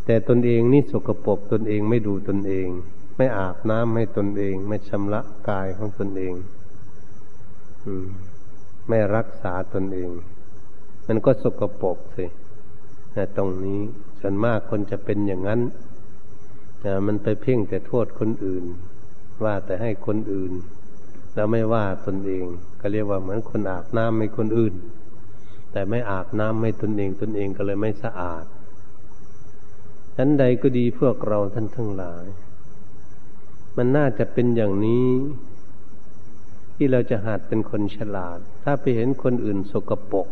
[0.04, 2.68] แต่ตนเองนี่สกปรกตนเองไม่ดูตนเอง
[3.16, 6.34] ไม่อาบน้ำให้ตนเอง ไม่ชำระกายของตนเอง
[7.84, 8.06] อืม
[8.88, 10.10] ไม่รักษาตนเอง
[11.06, 12.26] มันก็สกปรกสิ
[13.12, 13.80] แต่ตรงนี้
[14.20, 15.60] ส่วนมากคนจะเป็นอย่างนั้น
[16.80, 18.64] แต่มันไปเพ่งแต่โทษคนอื่น
[19.44, 20.52] ว่าแต่ให้คนอื่น
[21.34, 22.44] แล้วไม่ว่าตนเอง
[22.80, 24.74] ก็เรียกว่าเหมือนคนอาบน้ำให้คนอื่น
[25.72, 28.44] แต่ไม่อาบน้ำให้ตนเองตนเองก็เลยไม่สะอาด
[30.16, 32.26] ชั้นใดก็ดีพวกเราท่านทั้งหลาย
[33.76, 35.08] มันน่าจะเป็นอย่างนี้
[36.74, 40.28] ที่เราจะหัดเป็นคนฉลาด ถ้าไปเห็นคนอื่นสกปรก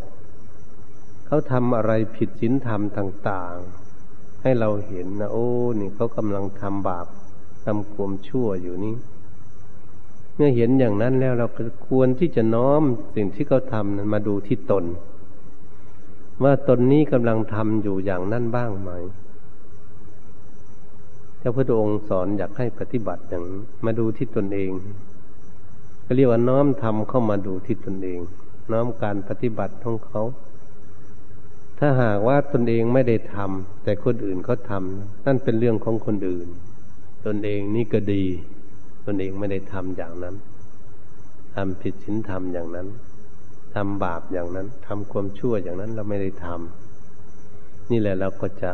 [1.25, 3.55] เขาทำอะไรผิดศีลธรรมต่าง
[3.99, 5.47] ๆ ให้เราเห็นนะโอ้
[5.79, 7.07] นี่เขากำลังทำบาป
[7.65, 8.95] ทำความชั่วอยู่นี้
[10.41, 11.47] มื่อเห็นอย่างนั้นแล้วเรา
[11.87, 12.81] ควรที่จะน้อม
[13.15, 14.85] สิ่งที่เขาทำนั้นมาดูที่ตน
[16.43, 18.89] ว่าตนนี้กำลังทำอยู่อย่างนั้นบ้างไหม
[21.41, 23.43] พระพุทธองค์สอนอยากให้ปฏิบัติอย่าง
[23.85, 24.71] มาดูที่ตนเอง
[26.05, 28.19] ก็เรียกว่าน้อมทำเข้ามาดูที่ตนเอง
[28.71, 30.21] น้อมการปฏิบัติของเขา
[31.79, 36.47] ถ้าหากว่าตนเองไม่ได้ทำแต่คนอื่นเขาทำนั่นเป็นเรื่องของคนอื่น
[37.25, 38.23] ตนเองนี่ก็ดี
[39.05, 40.35] ตนเองไม่ได้ทำอย่างนั้น
[41.55, 42.87] ทำผิดศีลธรรมอย่างนั้น
[43.75, 48.71] ทำบาปอย่างนั้นทำความชั่วอย่างนั้นเราไม่ได้ทำนี่แหละเราก็จะ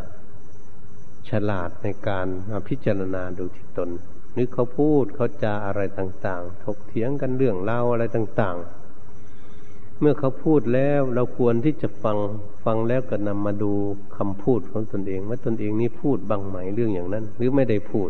[1.29, 3.89] ฉลาดในการมาพิจารณาดูที่ตน
[4.37, 12.17] นึกเขาพูดเขาจาอะไรต่าง ๆ ถกเถียงกันเรื่องเล่าอะไรต่าง ๆ เมื่อเขาพูดแล้วเราควรที่จะฟัง
[12.65, 13.71] ฟังแล้วก็นำมาดู
[14.17, 18.09] คำพูดของตนเอง ว่าตนเองนี้พูดบางไหมเรื่องอย่างนั้น หรือไม่ได้พูด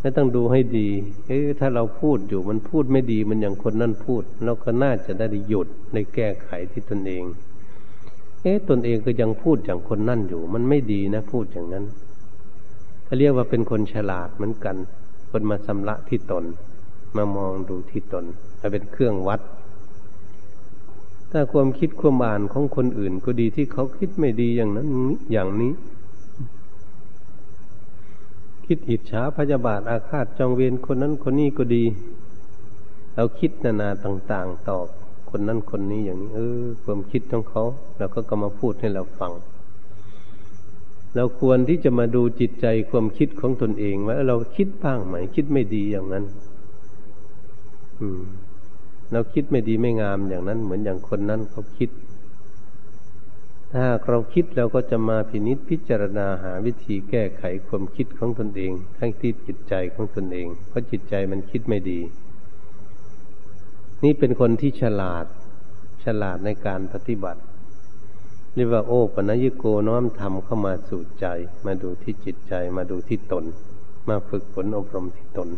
[0.00, 0.88] ไม่ต้องดูให้ดี
[1.26, 7.24] เอ๊ะถ้าเราพูดอยู่มันพูดไม่ดีมันอย่างคนนั่นพูด เราก็น่าจะได้หยุดในแก้ไขที่ตนเอง
[8.42, 11.84] เอ๊ะตนเองก็ยังพูดอย่างคนนั่นอยู่ มันไม่ดีนะ พูดอย่างนั้น
[13.04, 14.76] เขาเรียกว่าเป็นคนฉลาดเหมือนกัน
[15.30, 16.44] คนมาสำละที่ตน
[17.16, 18.24] มามองดูที่ตน
[18.60, 19.40] มาเป็นเครื่องวัด
[21.30, 24.88] ถ้าความคิดความอ่านของคนอื่นก็ดีที่เขาคิดไม่ดีอย่างนั้น
[25.32, 25.72] อย่างนี้
[28.72, 31.84] คิดอิจฉาพยาบาทอาฆาตจองเวรคนนั้นคนนี้ก็ดี
[33.14, 34.86] เราคิดนานาต่าง ๆตอบ
[35.30, 37.64] คนนั้นคนนี้อย่างนี้เออความคิดของเขา
[37.98, 39.32] เราก็ก็มาพูดให้เราฟัง
[41.16, 46.24] เราควรที่จะมาดูจิตใจความคิดของตนเองว่าเราคิดบ้างไหมคิดไม่ดีอย่างนั้น
[48.00, 48.22] อืม
[49.12, 51.90] เราคิดไม่ดีไม่งามอย่างนั้น เหมือนอย่างคนนั้นเขาคิด
[53.74, 62.00] ถ้าเราคิดเราก็จะมาพินิษพิจารณาหาวิธีแก้ไขความคิดของตนเอง ทั้งที่จิตใจของตนเอง เพราะจิตใจมันคิดไม่ดี
[64.04, 65.26] นี่เป็นคนที่ฉลาด
[66.04, 67.40] ฉลาดในการปฏิบัติ
[68.54, 71.26] เรียกว่าโอปนยิโกน้อมทำเข้ามาสู่ใจ
[71.66, 73.44] มาดูที่จิตใจมาดูที่ตน
[74.08, 75.48] มาฝึกฝนอบรมที่ตน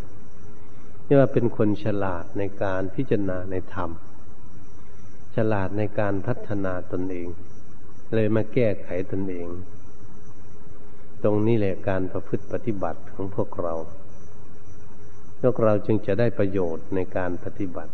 [1.06, 3.90] นี่ว่าเป็นคนฉลาดในการพิจารณาในธรรม
[5.36, 7.28] ฉลาดในการพัฒนาตนเอง
[8.14, 9.48] เลยมาแก้ไขตนเอง
[11.22, 13.74] ตรงนี้แหละการประพฤติปฏิบัติของพวกเรา
[15.40, 17.92] พวกเราจึงจะได้ประโยชน์ในการปฏิบัติ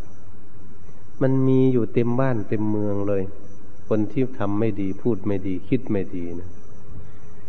[1.23, 3.23] มันมีอยู่เต็มบ้านเต็มเมืองเลย
[3.89, 6.49] คนที่ทำไม่ดีพูดไม่ดี คิดไม่ดีนะ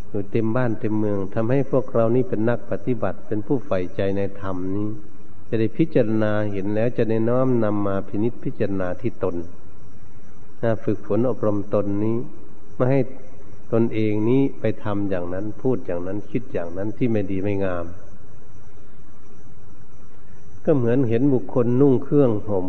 [0.09, 4.89] อยู่เต็มบ้านเต็มเมืองทำให้พวกเรานี่เป็นนักปฏิบัติ เป็นผู้ใฝ่ใจในธรรมนี้
[5.47, 9.35] จะได้พิจารณาเห็นแล้วจะได้น้อมนำมาพินิจพิจารณาที่ตน
[10.83, 12.17] ฝึกฝนอบรมตนนี้
[12.79, 13.01] ไม่ให้
[13.73, 17.85] ตนเองนี้ไปทำอย่างนั้นพูดอย่างนั้นคิดอย่างนั้นที่ไม่ดีไม่งาม
[20.65, 22.67] ก็เหมือนเห็นบุคคลนุ่งเครื่องหม่ม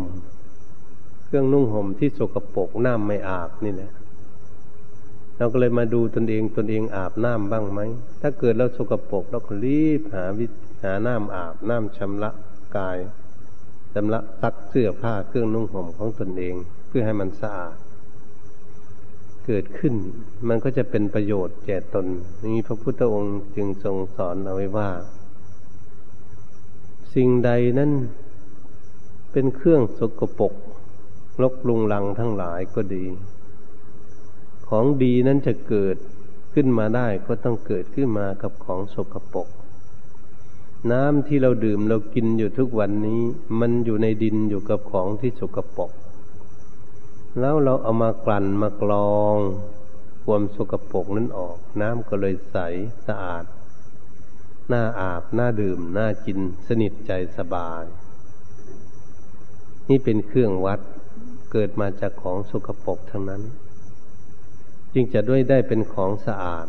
[1.25, 3.91] เครื่องนุ่งห่มที่สกปรกน้ำไม่อาบนี่แหละ
[5.37, 7.79] เราก็เลยมาดูตนเองตนเองอาบน้ำบ้างไหม
[8.21, 10.45] ถ้าเกิดเราสกปรกเราก็รีบหาวิ
[10.83, 12.31] หาน้ำอาบน้ำชำระ
[12.77, 12.97] กาย
[13.93, 16.55] ชำระซักเสื้อผ้าเครื่องนุ่งห่มของตนเอง
[16.87, 17.75] เพื่อให้มันสะอาด
[19.45, 19.93] เกิดขึ้น
[20.47, 22.05] มันก็จะเป็นประโยชน์แก่ตน
[22.45, 24.89] นี้พระพุทธองค์จึงทรงสอนเอาไว้ว่า
[27.13, 27.91] สิ่งใดนั้น
[29.31, 30.53] เป็นเครื่องสกปรก
[31.41, 33.05] ลกลุงลังทั้งหลายก็ดี
[34.67, 35.97] ของดีนั้นจะเกิด
[36.53, 39.47] ขึ้นมาได้ก็ต้องเกิดขึ้นมากับของสกปรก
[40.91, 43.21] น้ำที่เราดื่มเรากินอยู่ทุกวันนี้
[43.59, 45.91] มันอยู่ในดินอยู่กับของที่สกปรก
[47.39, 49.37] แล้วเราเอามากลั่นมากรอง
[50.25, 52.57] ความสกปรกนั้นออก น้ำก็เลยใส
[53.07, 53.45] สะอาด
[54.71, 57.83] น่าอาบน่าดื่มน่ากินสนิทใจสบาย
[59.89, 60.79] นี่เป็นเครื่องวัด
[61.51, 63.43] เกิดมาจากของสกปรกทั้งนั้น
[64.93, 66.67] จึงจะด้วยได้เป็นของสะอาด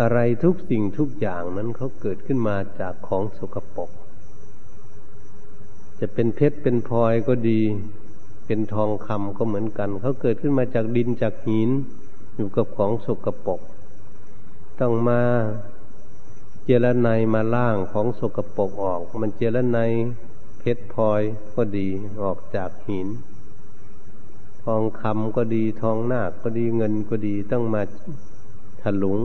[0.00, 3.90] อะไรทุกสิ่งทุกอย่างนั้นเขาเกิดขึ้นมาจากของสกปรก
[6.00, 7.62] จะเป็นเพชรเป็นพลอยก็ดี
[8.52, 11.70] เป็นทองคำก็เหมือนกัน เขาเกิดขึ้นมาจากดินจากหิน
[12.36, 13.60] อยู่กับของสกปรก
[14.80, 15.20] ต้องมา
[16.64, 19.78] เจรไนมาล่างของสกปรกออก มันเจรไน
[20.58, 21.22] เพชรพลอย
[21.54, 21.88] ก็ดี
[22.22, 23.08] ออกจากหิน
[24.64, 27.82] ทองคำก็ดีทองนาคก็ดีเงินก็ดีต้องมา
[28.82, 29.18] ถลุง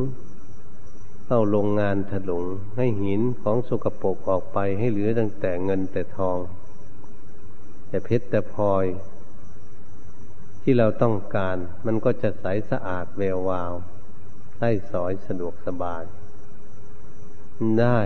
[1.25, 2.43] เข้าโรงงานถลุง
[2.77, 6.37] ให้หินของสกปรกออกไปให้เหลือตั้งแต่เงินแต่ทอง
[7.87, 8.85] แต่เพชรแต่พลอย
[10.67, 13.73] ที่เราต้องการ มันก็จะใสสะอาดแวววาว
[14.57, 16.03] ใส้สอยสะดวกสบาย
[17.79, 17.99] ได้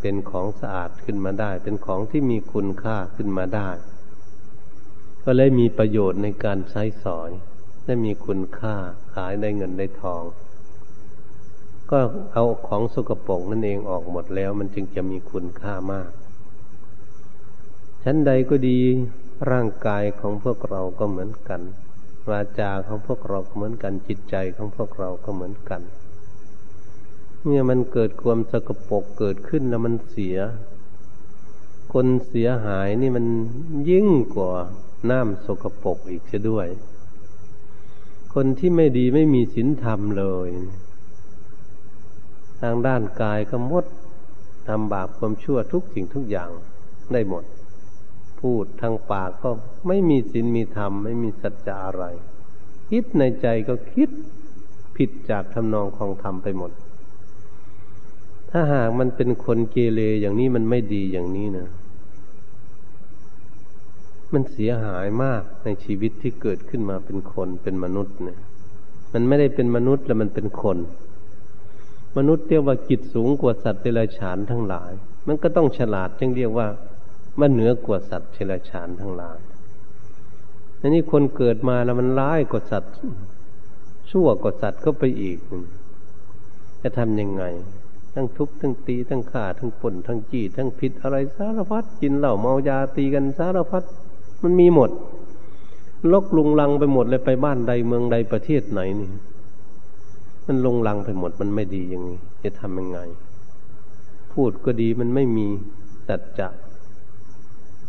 [0.00, 3.70] เป็นของสะอาดขึ้นมาได้ เป็นของที่มีคุณค่าขึ้นมาได้
[5.24, 7.30] ก็เลยมีประโยชน์ในการใช้สอย
[7.84, 8.74] ได้มีคุณค่า
[9.14, 10.22] ขายได้เงินได้ทอง
[11.90, 11.98] ก็
[12.32, 16.10] เอาของสกปรกนั่นเองออกหมดแล้ว มันจึงจะมีคุณค่ามาก
[18.02, 18.78] ชั้นใดก็ดี
[19.50, 21.60] ร่างกายของพวกเราก็เหมือนกัน
[22.30, 25.82] วาจาของพวกเราเหมือนกันจิตใจของพวกเราก็เหมือนกัน
[27.42, 30.36] เมื่อมันเกิดความสกปรกเกิดขึ้นแล้วมันเสีย
[31.92, 33.26] คนเสียหายนี่มัน
[33.90, 34.52] ยิ่งกว่า
[35.10, 36.68] น้ำสกปรกอีกเสียด้วย
[38.34, 40.48] คนที่ไม่ดีไม่มีศีลธรรมเลย
[42.60, 43.84] ทางด้านกายก็มด
[44.68, 46.50] ทำบาปความชั่วทุกสิ่งทุกอย่าง
[47.12, 47.44] ได้หมด
[48.44, 49.50] พูดทางปากก็
[49.88, 52.04] ไม่มีศีลมีธรรม ไม่มีสัจจะอะไร
[52.90, 54.10] คิดในใจก็คิด
[54.96, 56.70] ผิดจากทำนองของธรรมไปหมด
[58.50, 61.68] ถ้าหากมันเป็นคนเกเรอย่างนี้มันไม่ดีอย่างนี้นะ
[64.32, 68.40] มันเสียหายมากในชีวิตที่เกิดขึ้นมาเป็นคนเป็นมนุษย์เนี่ย
[69.12, 70.78] มันไม่ได้เป็นมนุษย์แล้วมันเป็นคน
[72.16, 74.92] มนุษย์เรียกว่าจิตสูงกว่าสัตว์เดรัจฉานทั้งหลาย
[75.26, 76.66] มันก็ต้องฉลาดจึงเรียกว่า
[77.40, 79.38] มันเหนือกว่าสัตว์เดรัจฉานทั้งหลาย
[80.80, 82.94] อันนี้คนเกิดมาแล้วมันร้ายกว่าสัตว์
[84.10, 85.38] ชั่วกว่าสัตว์ก็ไปอีก
[86.82, 87.44] จะทำยังไง
[88.14, 93.82] ทั้งทุบทั้งตีทั้งฆ่าทั้งป่นทั้งจี้ทั้งผิดอะไรสารพัดกินเหล้าเมายาตีกันสารพัด
[94.42, 94.90] มันมีหมด
[96.12, 99.10] ลกลุงลังไปหมดเลยไปบ้านใดเมืองใดประเทศไหนนี่
[100.46, 102.10] มันลงลังไปหมดมันไม่ดียังไง
[102.44, 102.98] จะทำยังไง
[104.32, 105.46] พูดก็ดีมันไม่มี
[106.08, 106.48] สัจจะ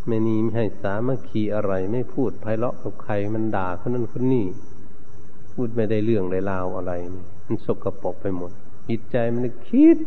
[0.08, 4.46] ไม่นีไม่ให้สามัคคีอะไร ไม่พูดไพเราะกับใครมันด่าคนนั้นคนนี้
[5.54, 8.52] พูดไม่ได้เรื่องได้ราวอะไรนี่มันสกรปรกไปหมด
[8.90, 9.98] จิตใจมันคิด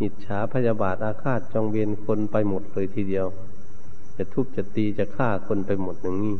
[0.00, 3.26] อิจฉาพยาบาทอาฆาตจองเวียนคนไปหมดเลยทีเดียว
[4.16, 6.36] จะทุบจะตีจะฆ่าคนไปหมดอย่างนี้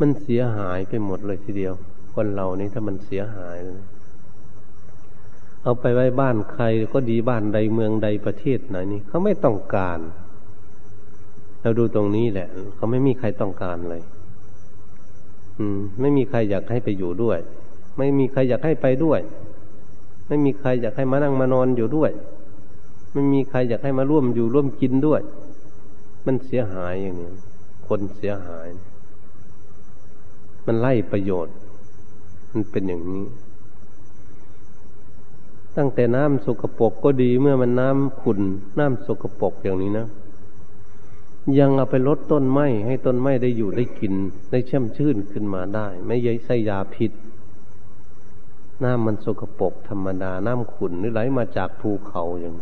[0.00, 1.74] มันเสียหายไปหมดเลยทีเดียว
[2.14, 3.56] คนเรานี่ถ้ามันเสียหาย
[5.62, 9.98] เอาไปไว้บ้านใครก็ดีบ้านใดเมืองใดประเทศไหนนี่เขาไม่ต้องการ
[11.62, 14.02] เราดูตรงนี้แหละ เขาไม่มีใครต้องการเลย
[15.58, 17.38] อืม ไม่มีใครอยากให้ไปอยู่ด้วย
[17.98, 19.20] ไม่มีใครอยากให้ไปด้วย
[20.26, 22.10] ไม่มีใครอยากให้มานั่งมานอนอยู่ด้วย
[23.12, 25.20] ไม่มีใครอยากให้มาร่วมอยู่ร่วมกินด้วย
[26.26, 27.30] มันเสียหายอย่างนี้
[27.86, 28.68] คนเสียหาย
[30.66, 31.54] มันไล่ประโยชน์
[32.52, 33.24] มันเป็นอย่างนี้
[35.76, 38.40] ตั้งแต่น้ำสกปรกก็ดีเมื่อมันน้ำขุน
[38.78, 40.06] น้ำสกปรกอย่างนี้นะ
[41.58, 44.12] ยังเอาไปลดต้นไม้ให้ต้นไม้ได้อยู่ได้กิน
[44.50, 47.12] ได้เช่มชื่นขึ้นมาได้ ไม่ใช่ใส่ยาพิษ
[48.82, 52.54] น้ำมันสกปรกธรรมดา น้ำขุนนี่ไหลมาจากภูเขาอย่าง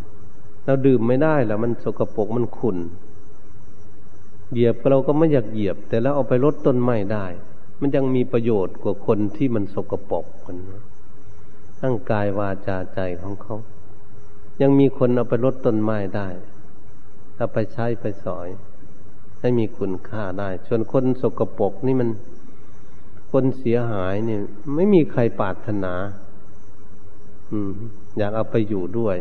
[0.64, 2.78] เราดื่มไม่ได้แล้วมันสกปรกมันขุน
[4.52, 7.26] เหยียบเราก็ไม่อยากเหยียบ แต่แล้วเอาไปลดต้นไม้ได้
[7.80, 10.82] มันยังมีประโยชน์กว่าคนที่มันสกปรกคนนะ
[11.80, 13.56] ทั้งกายวาจาใจของเขา
[14.62, 16.28] ยังมีคนเอาไปลดต้นไม้ได้
[17.36, 18.48] เอาไปใช้ไปสอย
[19.40, 22.10] ให้มีคุณค่าได้ ส่วนคนสกปรกนี่มัน
[23.32, 24.40] คนเสียหายเนี่ย
[24.74, 25.94] ไม่มีใครปรารถนา
[27.50, 27.72] อืม
[28.18, 29.16] อยากเอาไปอยู่ด้วย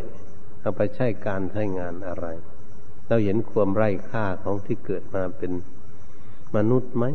[0.62, 2.28] เอาไปใช้การใช้งานอะไร
[3.08, 5.52] เราเห็นความไร้ค่าของที่เกิดมาเป็น
[6.56, 7.06] มนุษย์ไหม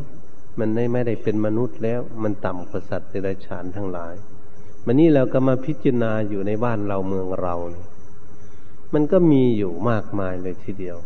[0.59, 4.13] มันไม่ได้เป็นมนุษย์แล้ว มันต่ำกว่าสัตว์เดรัจฉานทั้งหลาย
[4.85, 7.87] มันนี่เราก็มาพิจารณาอยู่ในบ้านเราเมืองเราเนี่ย
[8.93, 10.97] มันก็มีอยู่มากมายเลยทีเดียว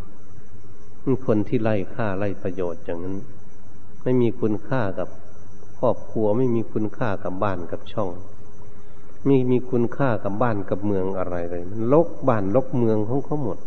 [1.26, 3.16] คนที่ไล่ค่าไล่ประโยชน์อย่างนั้น
[4.04, 5.10] ไม่มีคุณค่ากับ
[5.80, 8.10] ครอบครัวไม่มีคุณค่ากับบ้านกับช่อง
[9.28, 13.58] มีมีคุณค่ากับบ้านกับเมืองอะไรเลยมันลกบ้านลกเมืองของเขาหมด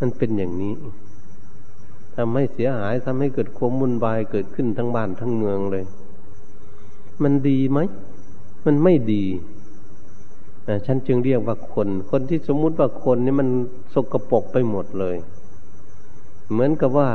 [0.00, 0.74] มันเป็นอย่างนี้
[2.14, 5.84] ทำให้เสียหายทำให้เกิดความวุ่นวายเกิดขึ้นทั้งบ้านทั้งเมืองเลย
[7.22, 7.78] มันดีไหม
[8.66, 9.24] มันไม่ดี
[10.86, 13.48] ฉันจึงเรียกว่าคน คนที่สมมุติว่าคนนี่มัน
[13.94, 15.16] สกรปรกไปหมดเลย
[16.50, 17.10] เหมือนกับว่า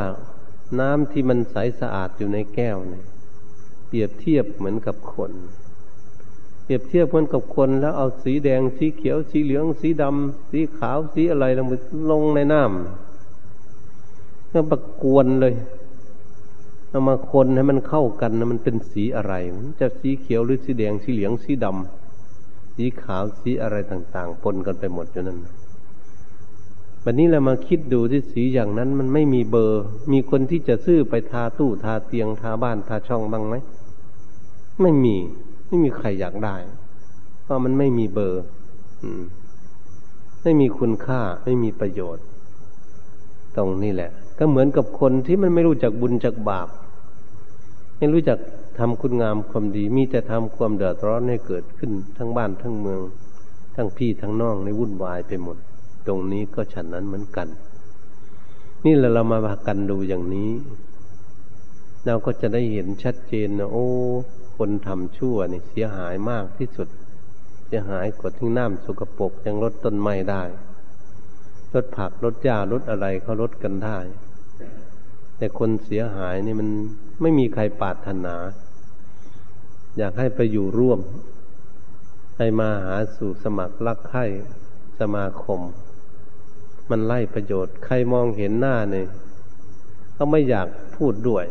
[0.80, 3.06] น้ำที่มันใสสะอาดอยู่ในแก้วเนี่ย
[3.88, 5.32] เปรียบเทียบเหมือนกับคน
[6.64, 11.74] เปรียบเทียบเหมือนกับคนแล้วเอาสีแดงสีเขียวสีเหลือง สีดำสีขาวสีอะไรลงไป
[12.12, 15.54] ลงในน้ำแล้วประกวนเลย
[16.90, 19.34] เอามาคนให้มันเข้ากันนะมันเป็นสีอะไร
[19.80, 25.40] จะสีเขียวหรือสีแดงสีเหลืองสีดำสีขาวสีอะไรต่าง ๆ ปนกันไปหมดอยู่นั่น
[27.06, 33.56] วันนี้เรามาคิดดูที่สีอย่างนั้นมันไม่มีเบอร์ มีคนที่จะซื้อไปทาตู้ทาเตียงทาบ้านทาช่องบ้างไหม
[34.82, 35.16] ไม่มี
[35.68, 36.56] ไม่มีใครอยากได้
[37.44, 38.44] เพราะมันไม่มีเบอร์
[40.44, 42.24] ไม่มีคุณค่า ไม่มีประโยชน์
[43.58, 46.68] ตรงนี้แหละ ก็เหมือนกับคนที่มันไม่รู้จักบุญจักบาป
[47.98, 48.40] ไม่รู้จัก
[48.80, 53.02] ทำคุณงามความดี มีแต่ทำความเดือดร้อนให้เกิดขึ้นทั้งบ้านทั้งเมือง
[53.76, 55.58] ทั้งพี่ทั้งน้องในวุ่นวายไปหมด
[56.08, 57.48] ตรงนี้ก็ฉันนั้นเหมือนกัน
[58.86, 60.52] นี่เราเรามาพากันดูอย่างนี้
[62.06, 63.88] เราก็จะได้เห็นชัดเจนนะโอ้
[64.58, 66.88] คนทำชั่วนี่เสียหายมากที่สุด
[67.66, 70.44] เสียหายกว่าที่น้ำสกปรกยังลดต้นไม้ได้
[71.74, 73.98] ลดผักลดหญ้าลดอะไรเขาลดกันได้
[75.38, 76.70] แต่คนเสียหายนี่มัน
[77.22, 78.36] ไม่มีใครปาถนา
[79.98, 81.00] อยากให้ไปอยู่ร่วม
[82.36, 84.26] ไปมาหาสู่สมัครรักใคร่
[85.00, 85.60] สมาคม
[86.90, 89.08] มันไล่ประโยชน์ ใครมองเห็นหน้าเนี่ย
[90.14, 91.46] เขาไม่อยากพูดด้วย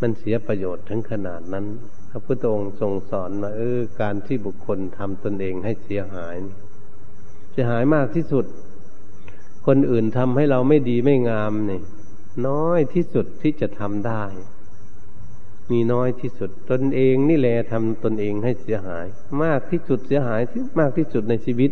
[0.00, 1.66] มันเสียประโยชน์ถึงขนาดนั้น
[2.10, 6.36] พระพุทธองค์ทรงสอนมาเออการที่บุคคลทำตนเองให้เสียหาย
[7.52, 8.44] เสียหายมากที่สุด
[9.66, 11.82] คนอื่นทำให้เราไม่ดีไม่งามเนี่ย
[12.48, 14.24] น้อยที่สุดที่จะทำได้
[15.70, 19.06] มีน้อยที่สุดตนเองนี่แหละทำตนเองให้เสียหาย
[19.42, 21.70] มากที่สุดเสียหายที่มากที่สุดในชีวิต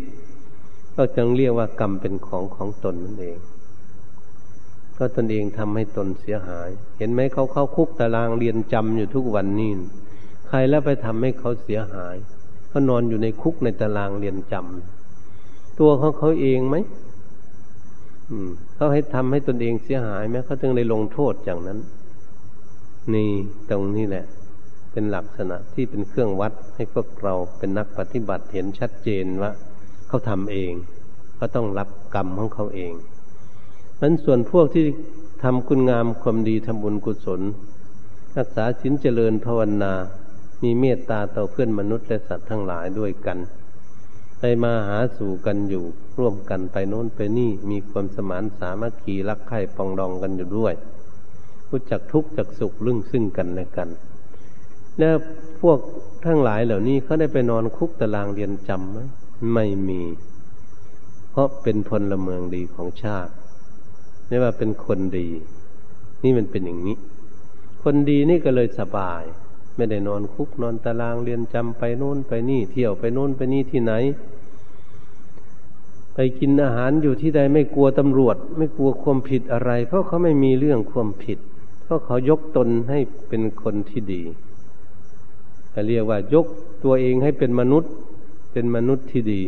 [0.95, 3.37] ก็จึงเรียกว่ากรรมเป็นของของตนนั่นเอง
[4.97, 9.71] ก็ตนเองทำให้ตนเสียหาย เห็นไหมเขาเข้าคุกตารางเรียนจำอยู่ทุกวันนี่
[10.47, 12.15] ใครแล้วไปทำให้เขาเสียหาย
[12.67, 16.75] เขานอนอยู่ในคุกในตารางเรียนจำตัวของเขาเองไหม
[18.75, 21.79] เขาให้ทำให้ตนเองเสียหายไหมเขาจึงได้ลงโทษอย่างนั้น
[23.13, 23.29] นี่
[23.69, 24.25] ตรงนี้แหละ
[24.91, 29.51] เป็นลักษณะที่เป็นเครื่องวัดให้พวกเราเป็นนักปฏิบัติเห็นชัดเจนว่า
[30.15, 30.73] เขาทำเอง
[31.35, 32.93] เขาต้องรับกรรมของเขาเอง
[34.01, 34.85] นั้นส่วนพวกที่
[35.43, 37.41] ทำคุณงามความดีทำบุญกุศล
[38.37, 39.93] รักษาศีลเจริญภาวนา
[40.63, 43.37] มีเมตตาต่อเพื่อนมนุษย์และสัตว์ทั้งหลายด้วยกัน
[44.39, 45.83] ไปมาหาสู่กันอยู่
[46.19, 50.73] ร่วมกันไปโน้นไปนี่มีความสมานสามัคคีรักใคร่ปองดองกันอยู่ด้วย
[51.69, 53.89] รู้จักทุกข์จักสุขลึ่งซึ่งกันและกัน
[54.99, 55.15] แล้ว
[55.61, 55.79] พวก
[56.25, 58.99] ทั้งหลายเหล่านี้เขาได้ไปนอนคุกตารางเรียนจำไหม
[59.53, 60.01] ไม่มี
[61.31, 63.33] เพราะเป็นพลเมืองดีของชาติ
[64.27, 65.27] ไม่ว่าเป็นคนดี
[66.23, 66.97] นี่มันเป็นอย่างนี้
[67.83, 69.23] คนดีนี่ก็เลยสบาย
[69.75, 73.93] ไม่ได้นอนคุกนอนตารางเรียนจำไปโน่นไปนี่ เที่ยวไปโน่นไปนี่ที่ไหน
[76.13, 81.37] ไปกินอาหารอยู่ที่ใดไม่กลัวตำรวจ ไม่กลัวความผิดอะไร เพราะเขาไม่มีเรื่องความผิด
[81.83, 84.23] เพราะเขายกตนให้เป็นคนที่ดี
[85.71, 86.45] เเรียกว่ายก
[86.83, 87.91] ตัวเองให้เป็นมนุษย์
[88.57, 89.41] เป็นมนุษย์ที่ดี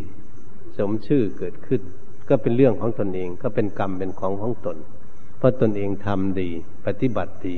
[0.77, 1.81] สมชื่อเกิดขึ้น
[2.29, 4.77] ก็เป็นเรื่องของตนเอง ก็เป็นกรรมเป็นของของตน
[5.37, 6.49] เพราะตนเองทำดี
[6.85, 7.55] ปฏิบัติดี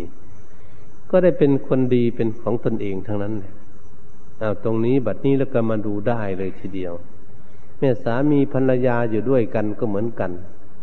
[1.10, 3.54] ก็ได้เป็นคนดีเป็นของตนเองทั้งนั้นเลย
[4.40, 6.94] เอาตรงนี้บัดนี้แล้วก็มาดูได้เลยทีเดียว
[7.80, 10.32] แม่สามีภรรยาอยู่ด้วยกันก็เหมือนกัน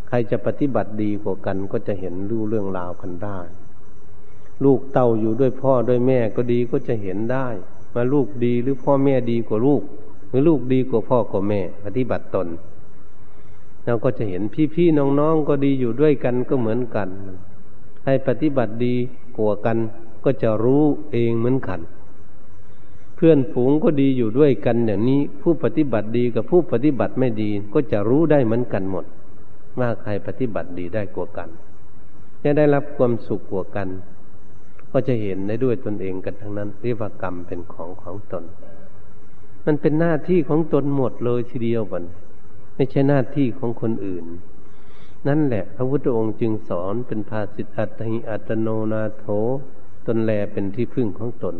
[0.08, 3.38] ใครจะปฏิบัติดีกว่ากันก็จะเห็นรู้เรื่องราวกันได้
[4.64, 7.48] ลูกเต่าอยู่ด้วยพ่อด้วยแม่ก็ดีก็จะเห็นได้
[7.94, 12.48] มาลูกดีหรือพ่อแม่ดีกว่าลูกือลูกดีกว่าพ่อกว่าแม่ ปฏิบัติตน
[13.84, 14.42] เราก็จะเห็น
[14.74, 17.08] พี่ๆน้องๆก็ดีอยู่ด้วยกันก็เหมือนกัน
[18.06, 18.94] ให้ปฏิบัติดี
[19.36, 19.78] กว่ากัน
[20.24, 20.82] ก็จะรู้
[21.12, 21.80] เองเหมือนกัน
[23.16, 29.04] เพื่อนฝูงก็ดีอยู่ด้วยกันอย่างนี้ ผู้ปฏิบัติดีกับผู้ปฏิบัติไม่ดี ก็จะรู้ได้เหมือนกันหมด
[29.78, 31.48] ว่าใครปฏิบัติดีได้กว่ากัน
[32.42, 33.88] จะได้รับความสุขกว่ากัน
[34.92, 38.44] ก็จะเห็นได้ด้วยตนเองกันทั้งนั้นเรียกว่ากรรมเป็นของของตน
[39.66, 42.04] มันเป็นหน้าที่ของตนหมดเลยทีเดียวบัน
[42.76, 44.26] ไม่ใช่หน้าที่ของคนอื่น
[45.28, 49.26] นั่นแหละ พระพุทธองค์จึงสอนเป็นภาสิตอัตหิอัตโนนาโถ
[50.06, 51.56] ตนแลเป็นที่พึ่งของตน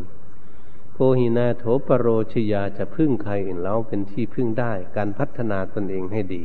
[0.92, 6.42] โพหินาโถปโรชยาจะพึ่งใครอื่นแล้วเป็นที่พึ่งได้ การพัฒนาตนเองให้ดี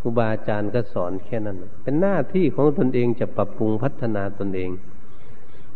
[0.00, 4.70] ครูบาอาจารย์ก็สอนแค่นั้น เป็นหน้าที่ของตนเองจะปรับปรุงพัฒนาตนเอง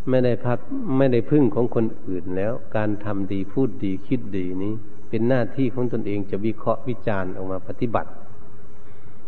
[0.09, 0.59] ไม่ได้พัก
[0.97, 4.73] ไม่ได้พึ่งของคนอื่นแล้ว การทำดีพูดดีคิดดีนี้
[5.09, 8.09] เป็นหน้าที่ของตนเองจะวิเคราะห์วิจารณ์ออกมาปฏิบัติ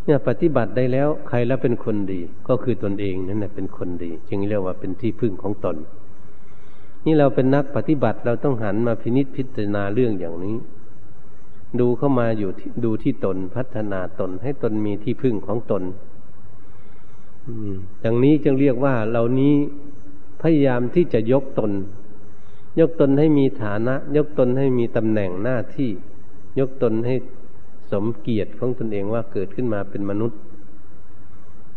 [0.06, 5.78] เนี่ยปฏิบัติได้แล้วใครแล้วเป็นคนดี ก็คือตนเองนั่นแหละเป็นคนดี จึงเรียกว่าเป็นที่พึ่งของตน
[7.06, 10.56] นี่เราเป็นนักปฏิบัติเราต้องหันมาพินิษพิจารณาเรื่องอย่างนี้
[11.80, 12.50] ดูเข้ามาอยู่
[12.86, 15.84] ดูที่ตนพัฒนาตนให้ตนมีที่พึ่งของตน
[18.02, 19.54] อย่างนี้จึงเรียกว่าเรานี้
[20.42, 21.72] พยายามที่จะยกตน
[22.80, 25.92] ยกตนให้มีฐานะ ยกตนให้มีตำแหน่งหน้าที่
[26.60, 27.16] ยกตนให้
[27.92, 30.40] สมเกียรติของตนเองว่าเกิดขึ้นมาเป็นมนุษย์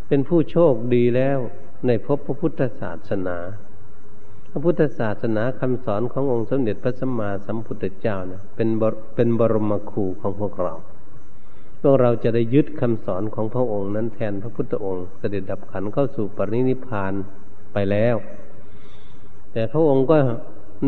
[0.08, 1.38] เป็นผู้โชคดีแล้ว
[1.86, 3.36] ในพบพระพุทธศาสนา
[4.50, 8.68] พระพุทธศาสนาคำสอนขององค์สมเด็จพระสัมมาสัมพุทธเจ้านะเป็น
[9.14, 10.74] เป็นบรมครูของพวกเรา
[11.82, 17.12] พวกเราจะได้ยึดคำสอนของพระองค์นั้นแทนพระพุทธองค์เสด็จดับขันเข้าสู่ปรินิพาน
[17.72, 18.16] ไปแล้ว
[19.52, 20.18] แต่พระองค์ก็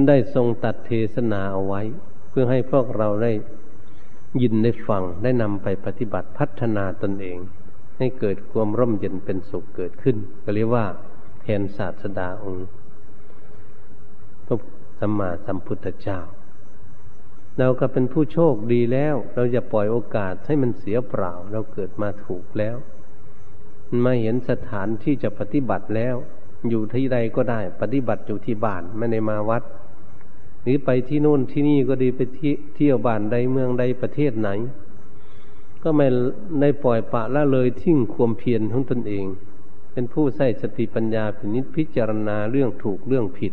[0.09, 1.83] ได้ทรงตัดเทศนาเอาไว้
[2.29, 3.33] เพื่อให้พวกเราได้
[4.43, 7.39] ยินได้ฟังได้นำไปปฏิบัติพัฒนาตนเอง
[7.99, 10.85] ให้เกิดความร่มเย็นเป็นสุขเกิดขึ้น ก็เรียกว่า
[11.41, 12.69] แทนศาสดาองค์
[14.47, 14.57] พระ
[14.99, 16.21] สัมมาสัมพุทธเจ้า
[17.59, 22.77] เราก็เป็นผู้โชคดีแล้ว เราจะปล่อยโอกาสให้มันเสียเปล่า เราเกิดมาถูกแล้ว
[24.05, 26.17] มาเห็นสถานที่จะปฏิบัติแล้ว
[26.71, 29.63] อยู่ที่ใดก็ได้ ปฏิบัติอยู่ที่บ้านไม่ได้มาวัด
[30.63, 32.21] หรือไปที่โน่นที่นี่ก็ดีไป
[32.75, 34.51] เที่ยวบ้านใดเมืองใดประเทศไหน
[35.83, 36.07] ก็ไม่
[36.61, 39.27] ได้ปล่อยปะละเลยทิ้งความเพียรของตนเอง
[39.93, 43.53] เป็นผู้ใส่สติปัญญาพินิจพิจารณาเรื่องถูกเรื่องผิด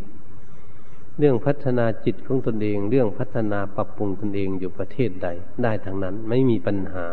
[1.18, 5.28] เรื่องพัฒนาจิตของตนเอง เรื่องพัฒนาปรับปรุงตนเองอยู่ประเทศใด
[5.62, 7.06] ได้ทางนั้นไม่มีปัญหา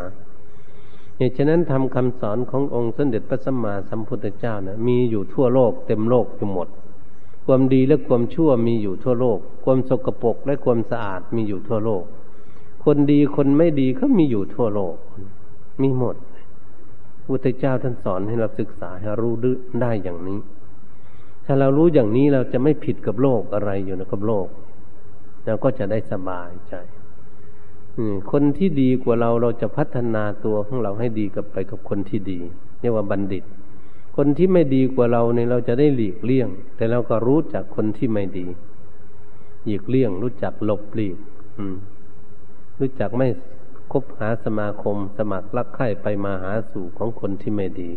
[1.20, 6.68] เหตุฉะนั้นทำคำสอนขององค์สมเด็จพระสัมมาสัมพุทธเจ้านะมีอยู่ทั่วโลกเต็มโลกอยู่หมด
[7.46, 12.04] ความดีและความชั่วมีอยู่ทั่วโลก ความสกปรกและความสะอาดมีอยู่ทั่วโลก
[12.86, 14.96] คนดีคนไม่ดีก็มีอยู่ทั่วโลก
[15.82, 16.16] มีหมด
[17.26, 19.34] พุทธเจ้าท่านสอนให้เราศึกษาให้รู้
[19.82, 20.40] ได้อย่างนี้
[21.46, 24.48] ถ้าเรารู้อย่างนี้เราจะไม่ผิดกับโลกอะไรอยู่นะกับโลก
[25.46, 26.76] เราก็จะได้สบายใจ
[28.32, 32.40] คนที่ดีกว่าเราเราจะพัฒนาตัวของเราให้ดีกับไปกับคนที่ดี
[32.80, 33.44] เรียกว่าบัณฑิต
[34.16, 38.46] คนที่ไม่ดีกว่าเราเนี่ยเราจะได้หลีกเลี่ยง แต่เราก็รู้จักคนที่ไม่ดี
[39.64, 41.18] หลีกเลี่ยง รู้จักหลบหลีก
[42.80, 43.28] รู้จักไม่
[43.92, 47.90] คบหาสมาคม สมัครรักใคร่ไปมาหาสู่ของคนที่ไม่ดี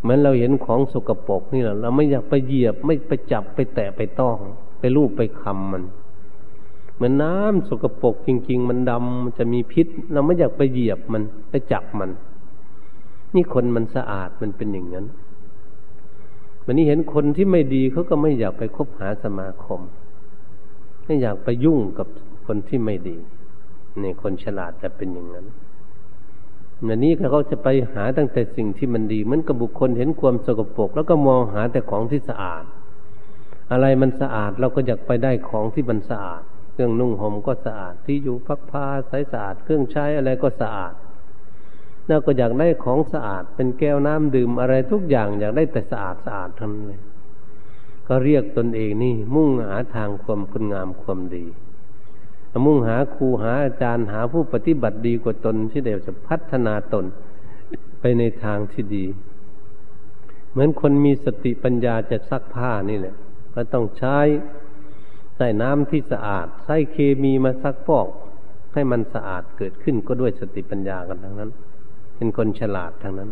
[0.00, 4.36] เหมือนเราเห็นของสกปรกนี่แหละเราไม่อยากไปเหยียบไม่ไปจับไปแตะไปต้อง
[4.78, 5.84] ไปลูบไปคำมัน
[6.94, 12.10] เหมือนน้ำสกปรกจริง ๆ มันดำมันจะมีพิษ เราไม่อยากไปเหยียบมันไปจับมัน
[13.34, 15.06] นี่คนมันสะอาดมันเป็นอย่างนั้น
[16.64, 19.80] วันนี้เห็นคนที่ไม่ดีเขาก็ไม่อยากไปคบหาสมาคม
[21.04, 22.06] ไม่อยากไปยุ่งกับ
[22.46, 23.16] คนที่ไม่ดี
[24.02, 25.46] นี่คนฉลาดจะเป็นอย่างนั้น
[26.88, 32.64] อันนี้เขาจะไปหาตั้งแต่สิ่งที่มันดีเหมือนกับบุคคลเห็นความสกปรก แล้วก็มองหาแต่ของที่สะอาด
[33.72, 36.42] อะไรมันสะอาดเราก็อยากไปได้ของที่มันสะอาด
[36.72, 40.94] เครื่องนุ่งห่มก็สะอาด ที่อยู่พักผ้าใสสะอาด เครื่องใช้อะไรก็สะอาด
[42.06, 47.00] เราก็อยากได้ของสะอาด เป็นแก้วน้ำดื่มอะไรทุกอย่างอยากได้แต่สะอาดสะอาดทั้งนั้นเลย
[48.08, 51.46] ก็เรียกตนเองนี่ มุ่งหาทางความคุณงามความดี
[52.66, 57.04] มุ่งหาครูหาอาจารย์หาผู้ปฏิบัติดีกว่าตนที่เดียวจะพัฒนาตน
[58.00, 59.04] ไปในทางที่ดี
[60.50, 63.14] เหมือนคนมีสติปัญญาจะซักผ้านี่แหละ
[63.54, 64.18] ก็ต้องใช้
[65.36, 68.08] ใส่น้ำที่สะอาด ใส่เคมีมาซักฟอก
[68.74, 71.50] ให้มันสะอาดเกิดขึ้นก็ด้วยสติปัญญากันทั้งนั้น
[72.16, 73.30] เป็นคนฉลาดทั้งนั้น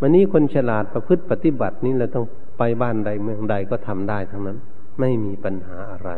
[0.00, 2.26] วันนี้คนฉลาดประพฤติปฏิบัตินี่เราต้อง
[2.58, 4.58] ไปบ้านใดเมืองใดก็ทำได้ทั้งนั้น
[5.00, 6.10] ไม่มีปัญหาอะไร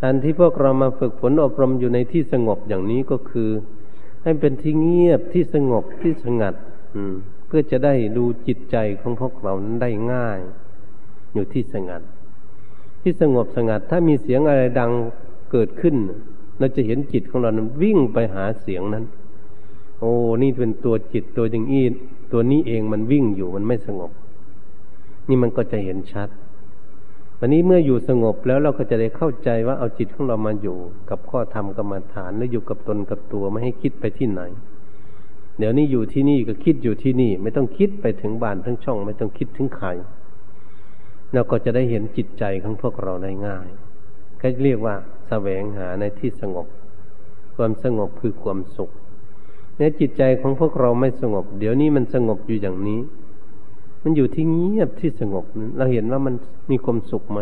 [0.00, 3.50] การที่พวกเรามาฝึกฝนอบรมอยู่ในที่สงบอย่างนี้ก็คือ
[4.22, 6.54] ให้เป็นที่เงียบที่สงบที่สงัด
[6.94, 7.14] อืม
[7.46, 10.38] เพื่อจะได้ดูจิตใจของพวกเรานั้นได้ง่าย
[11.34, 12.02] อยู่ที่สงัด
[13.04, 14.92] ที่สงบสงัด ถ้ามีเสียงอะไรดัง
[15.52, 15.96] เกิดขึ้น
[16.58, 19.04] เราจะเห็นจิตของเรานั้นวิ่งไปหาเสียงนั้น
[20.00, 20.10] โอ้
[20.42, 21.84] นี่เป็นตัวจิตตัวอย่างอี้
[22.32, 24.10] ตัวนี้เองมันวิ่งอยู่มันไม่สงบ
[25.28, 26.28] นี่มันก็จะเห็นชัด
[27.38, 30.76] วันนี้เมื่ออยู่สงบแล้วเราก็จะได้เข้าใจว่าเอาจิตของเรามาอยู่
[31.10, 34.42] กับข้อธรรมกรรมฐานแล้วอยู่กับตนกับตัวไม่ให้คิดไปที่ไหน
[35.58, 39.88] เดี๋ยวนี้อยู่ที่นี่ก็คิดอยู่ที่นี่ ไม่ต้องคิดไปถึงบ้านทั้งช่อง ไม่ต้องคิดถึงใคร
[41.34, 43.66] เราก็จะได้เห็นจิตใจของพวกเราได้ง่าย
[44.40, 44.94] ก็เรียกว่า
[45.28, 46.66] แสวงหาในที่สงบ
[47.56, 48.90] ความสงบคือความสุข
[49.76, 53.00] เนี่ยจิตใจของพวกเราไม่สงบ เดี๋ยวนี้มันสงบอยู่อย่างนี้
[54.02, 55.44] มันอยู่ที่เงียบที่สงบ
[55.76, 56.34] เราเห็นว่ามัน
[56.70, 57.40] มีความสุขไหม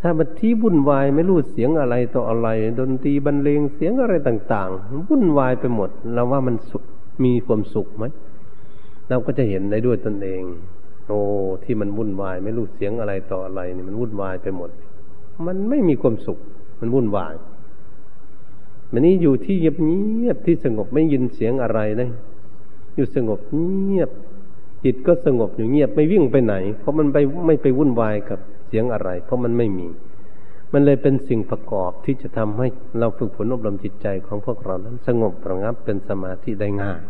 [0.00, 6.82] ถ้ามันที่วุ่นวายไม่รู้เสียงอะไรต่ออะไร ดนตรีบรรเลงเสียงอะไรต่างๆวุ่นวายไปหมด เราว่ามันสุข
[7.24, 8.04] มีความสุขไหม
[9.08, 10.42] เราก็จะเห็นได้ด้วยตนเอง
[11.08, 11.18] โอ้
[11.64, 14.70] ที่มันวุ่นวาย ไม่รู้เสียงอะไรต่ออะไรนี่มันวุ่นวายไปหมด
[15.46, 16.38] มันไม่มีความสุข
[16.80, 17.34] มันวุ่นวาย
[18.92, 22.10] มันนี้อยู่ที่เงียบเงียบที่สงบไม่ยินเสียงอะไรนะ
[22.94, 24.10] อยู่สงบเงียบ
[24.84, 28.38] จิตก็สงบอยู่เงียบไม่วิ่งไปไหน เพราะมันไปไม่ไปวุ่นวายกับ
[28.68, 29.88] เสียงอะไร เพราะมันไม่มี
[30.72, 37.00] มันเลยเป็นสิ่งประกอบที่จะทำให้เราฝึกฝนอบรมจิตใจของพวกเรานั้น สงบระงับเป็นสมาธิได้ง่าย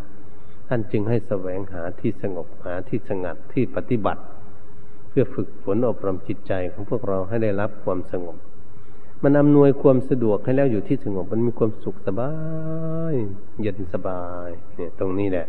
[0.74, 4.22] ท่านจึงให้แสวงหาที่สงบหาที่สงัดที่ปฏิบัติ
[5.08, 8.36] เพื่อฝึกฝนอบรมจิตใจของพวกเราให้ได้รับความสงบ
[9.22, 12.32] มันอำนวยความสะดวกให้แล้วอยู่ที่สงบมันมีความสุขสบา
[13.12, 13.14] ย
[13.60, 15.46] เย็นสบายเนี่ยตรงนี้แหละ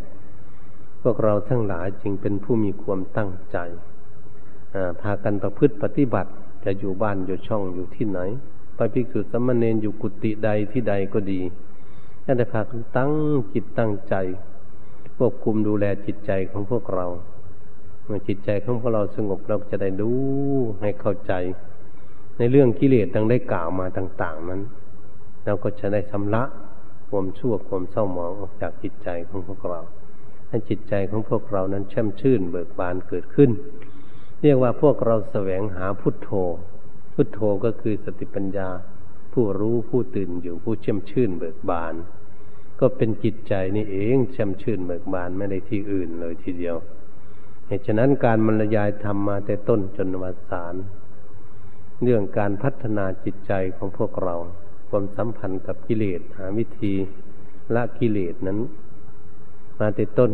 [1.03, 3.57] พวกเราทั้งหลายจึงเป็นผู้มีความตั้งใจ
[5.01, 6.31] พากันประพฤติปฏิบัติ
[6.65, 8.19] จะอยู่บ้านอยู่ช่องอยู่ที่ไหน
[8.75, 11.41] ไปภิกษุสมณเณรอยู่กุฏิใดที่ใดก็ดี
[12.23, 13.11] ถ้าได้พากันตั้ง
[13.53, 14.15] จิตตั้งใจ
[15.25, 17.05] ควบคุมดูแลจิตใจของพวกเรา
[18.05, 20.11] เมื่อจิตใจของพวกเราสงบเราจะได้ดู
[20.81, 21.33] ให้เข้าใจ
[22.37, 24.61] ในเรื่องกิเลสดังได้กล่าวมาต่าง ๆ นั้น
[25.45, 26.43] เราก็จะได้ชำระ
[27.09, 29.81] ความชั่วความเศร้าหมองออกจากจิตใจของพวกเรา
[30.49, 33.51] ให้จิตใจของพวกเรานั้นแช่มชื่นเบิกบานเกิดขึ้น
[34.41, 36.29] เรียกว่าพวกเราแสวงหาพุทโธ
[37.13, 38.69] พุทโธก็คือสติปัญญา
[39.33, 41.93] ผู้รู้ผู้ตื่นอยู่ผู้แช่มชื่นเบิกบาน
[42.85, 46.75] ก็เป็นจิตใจนี่เองช่มชื่นเบิกบานไม่ได้ที่อื่นเลยทีเดียว
[47.67, 50.75] เหตุฉะนั้นการบรรยายธรรมมาแต่ต้นจนวสาร
[52.03, 54.35] เรื่องการพัฒนาจิตใจของพวกเรา
[54.89, 56.93] ความสัมพันธ์กับกิเลสหาวิธี
[57.75, 58.59] ละกิเลสนั้น
[59.79, 60.31] มาแต่ต้น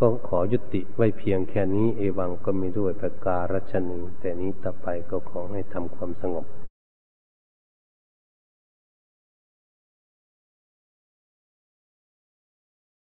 [0.00, 6.46] ก็ขอยุติไว้เพียงแค่นี้ เอวังก็มีด้วยประการชนีแต่นี้ต่อไปก็ขอให้ทำความสงบ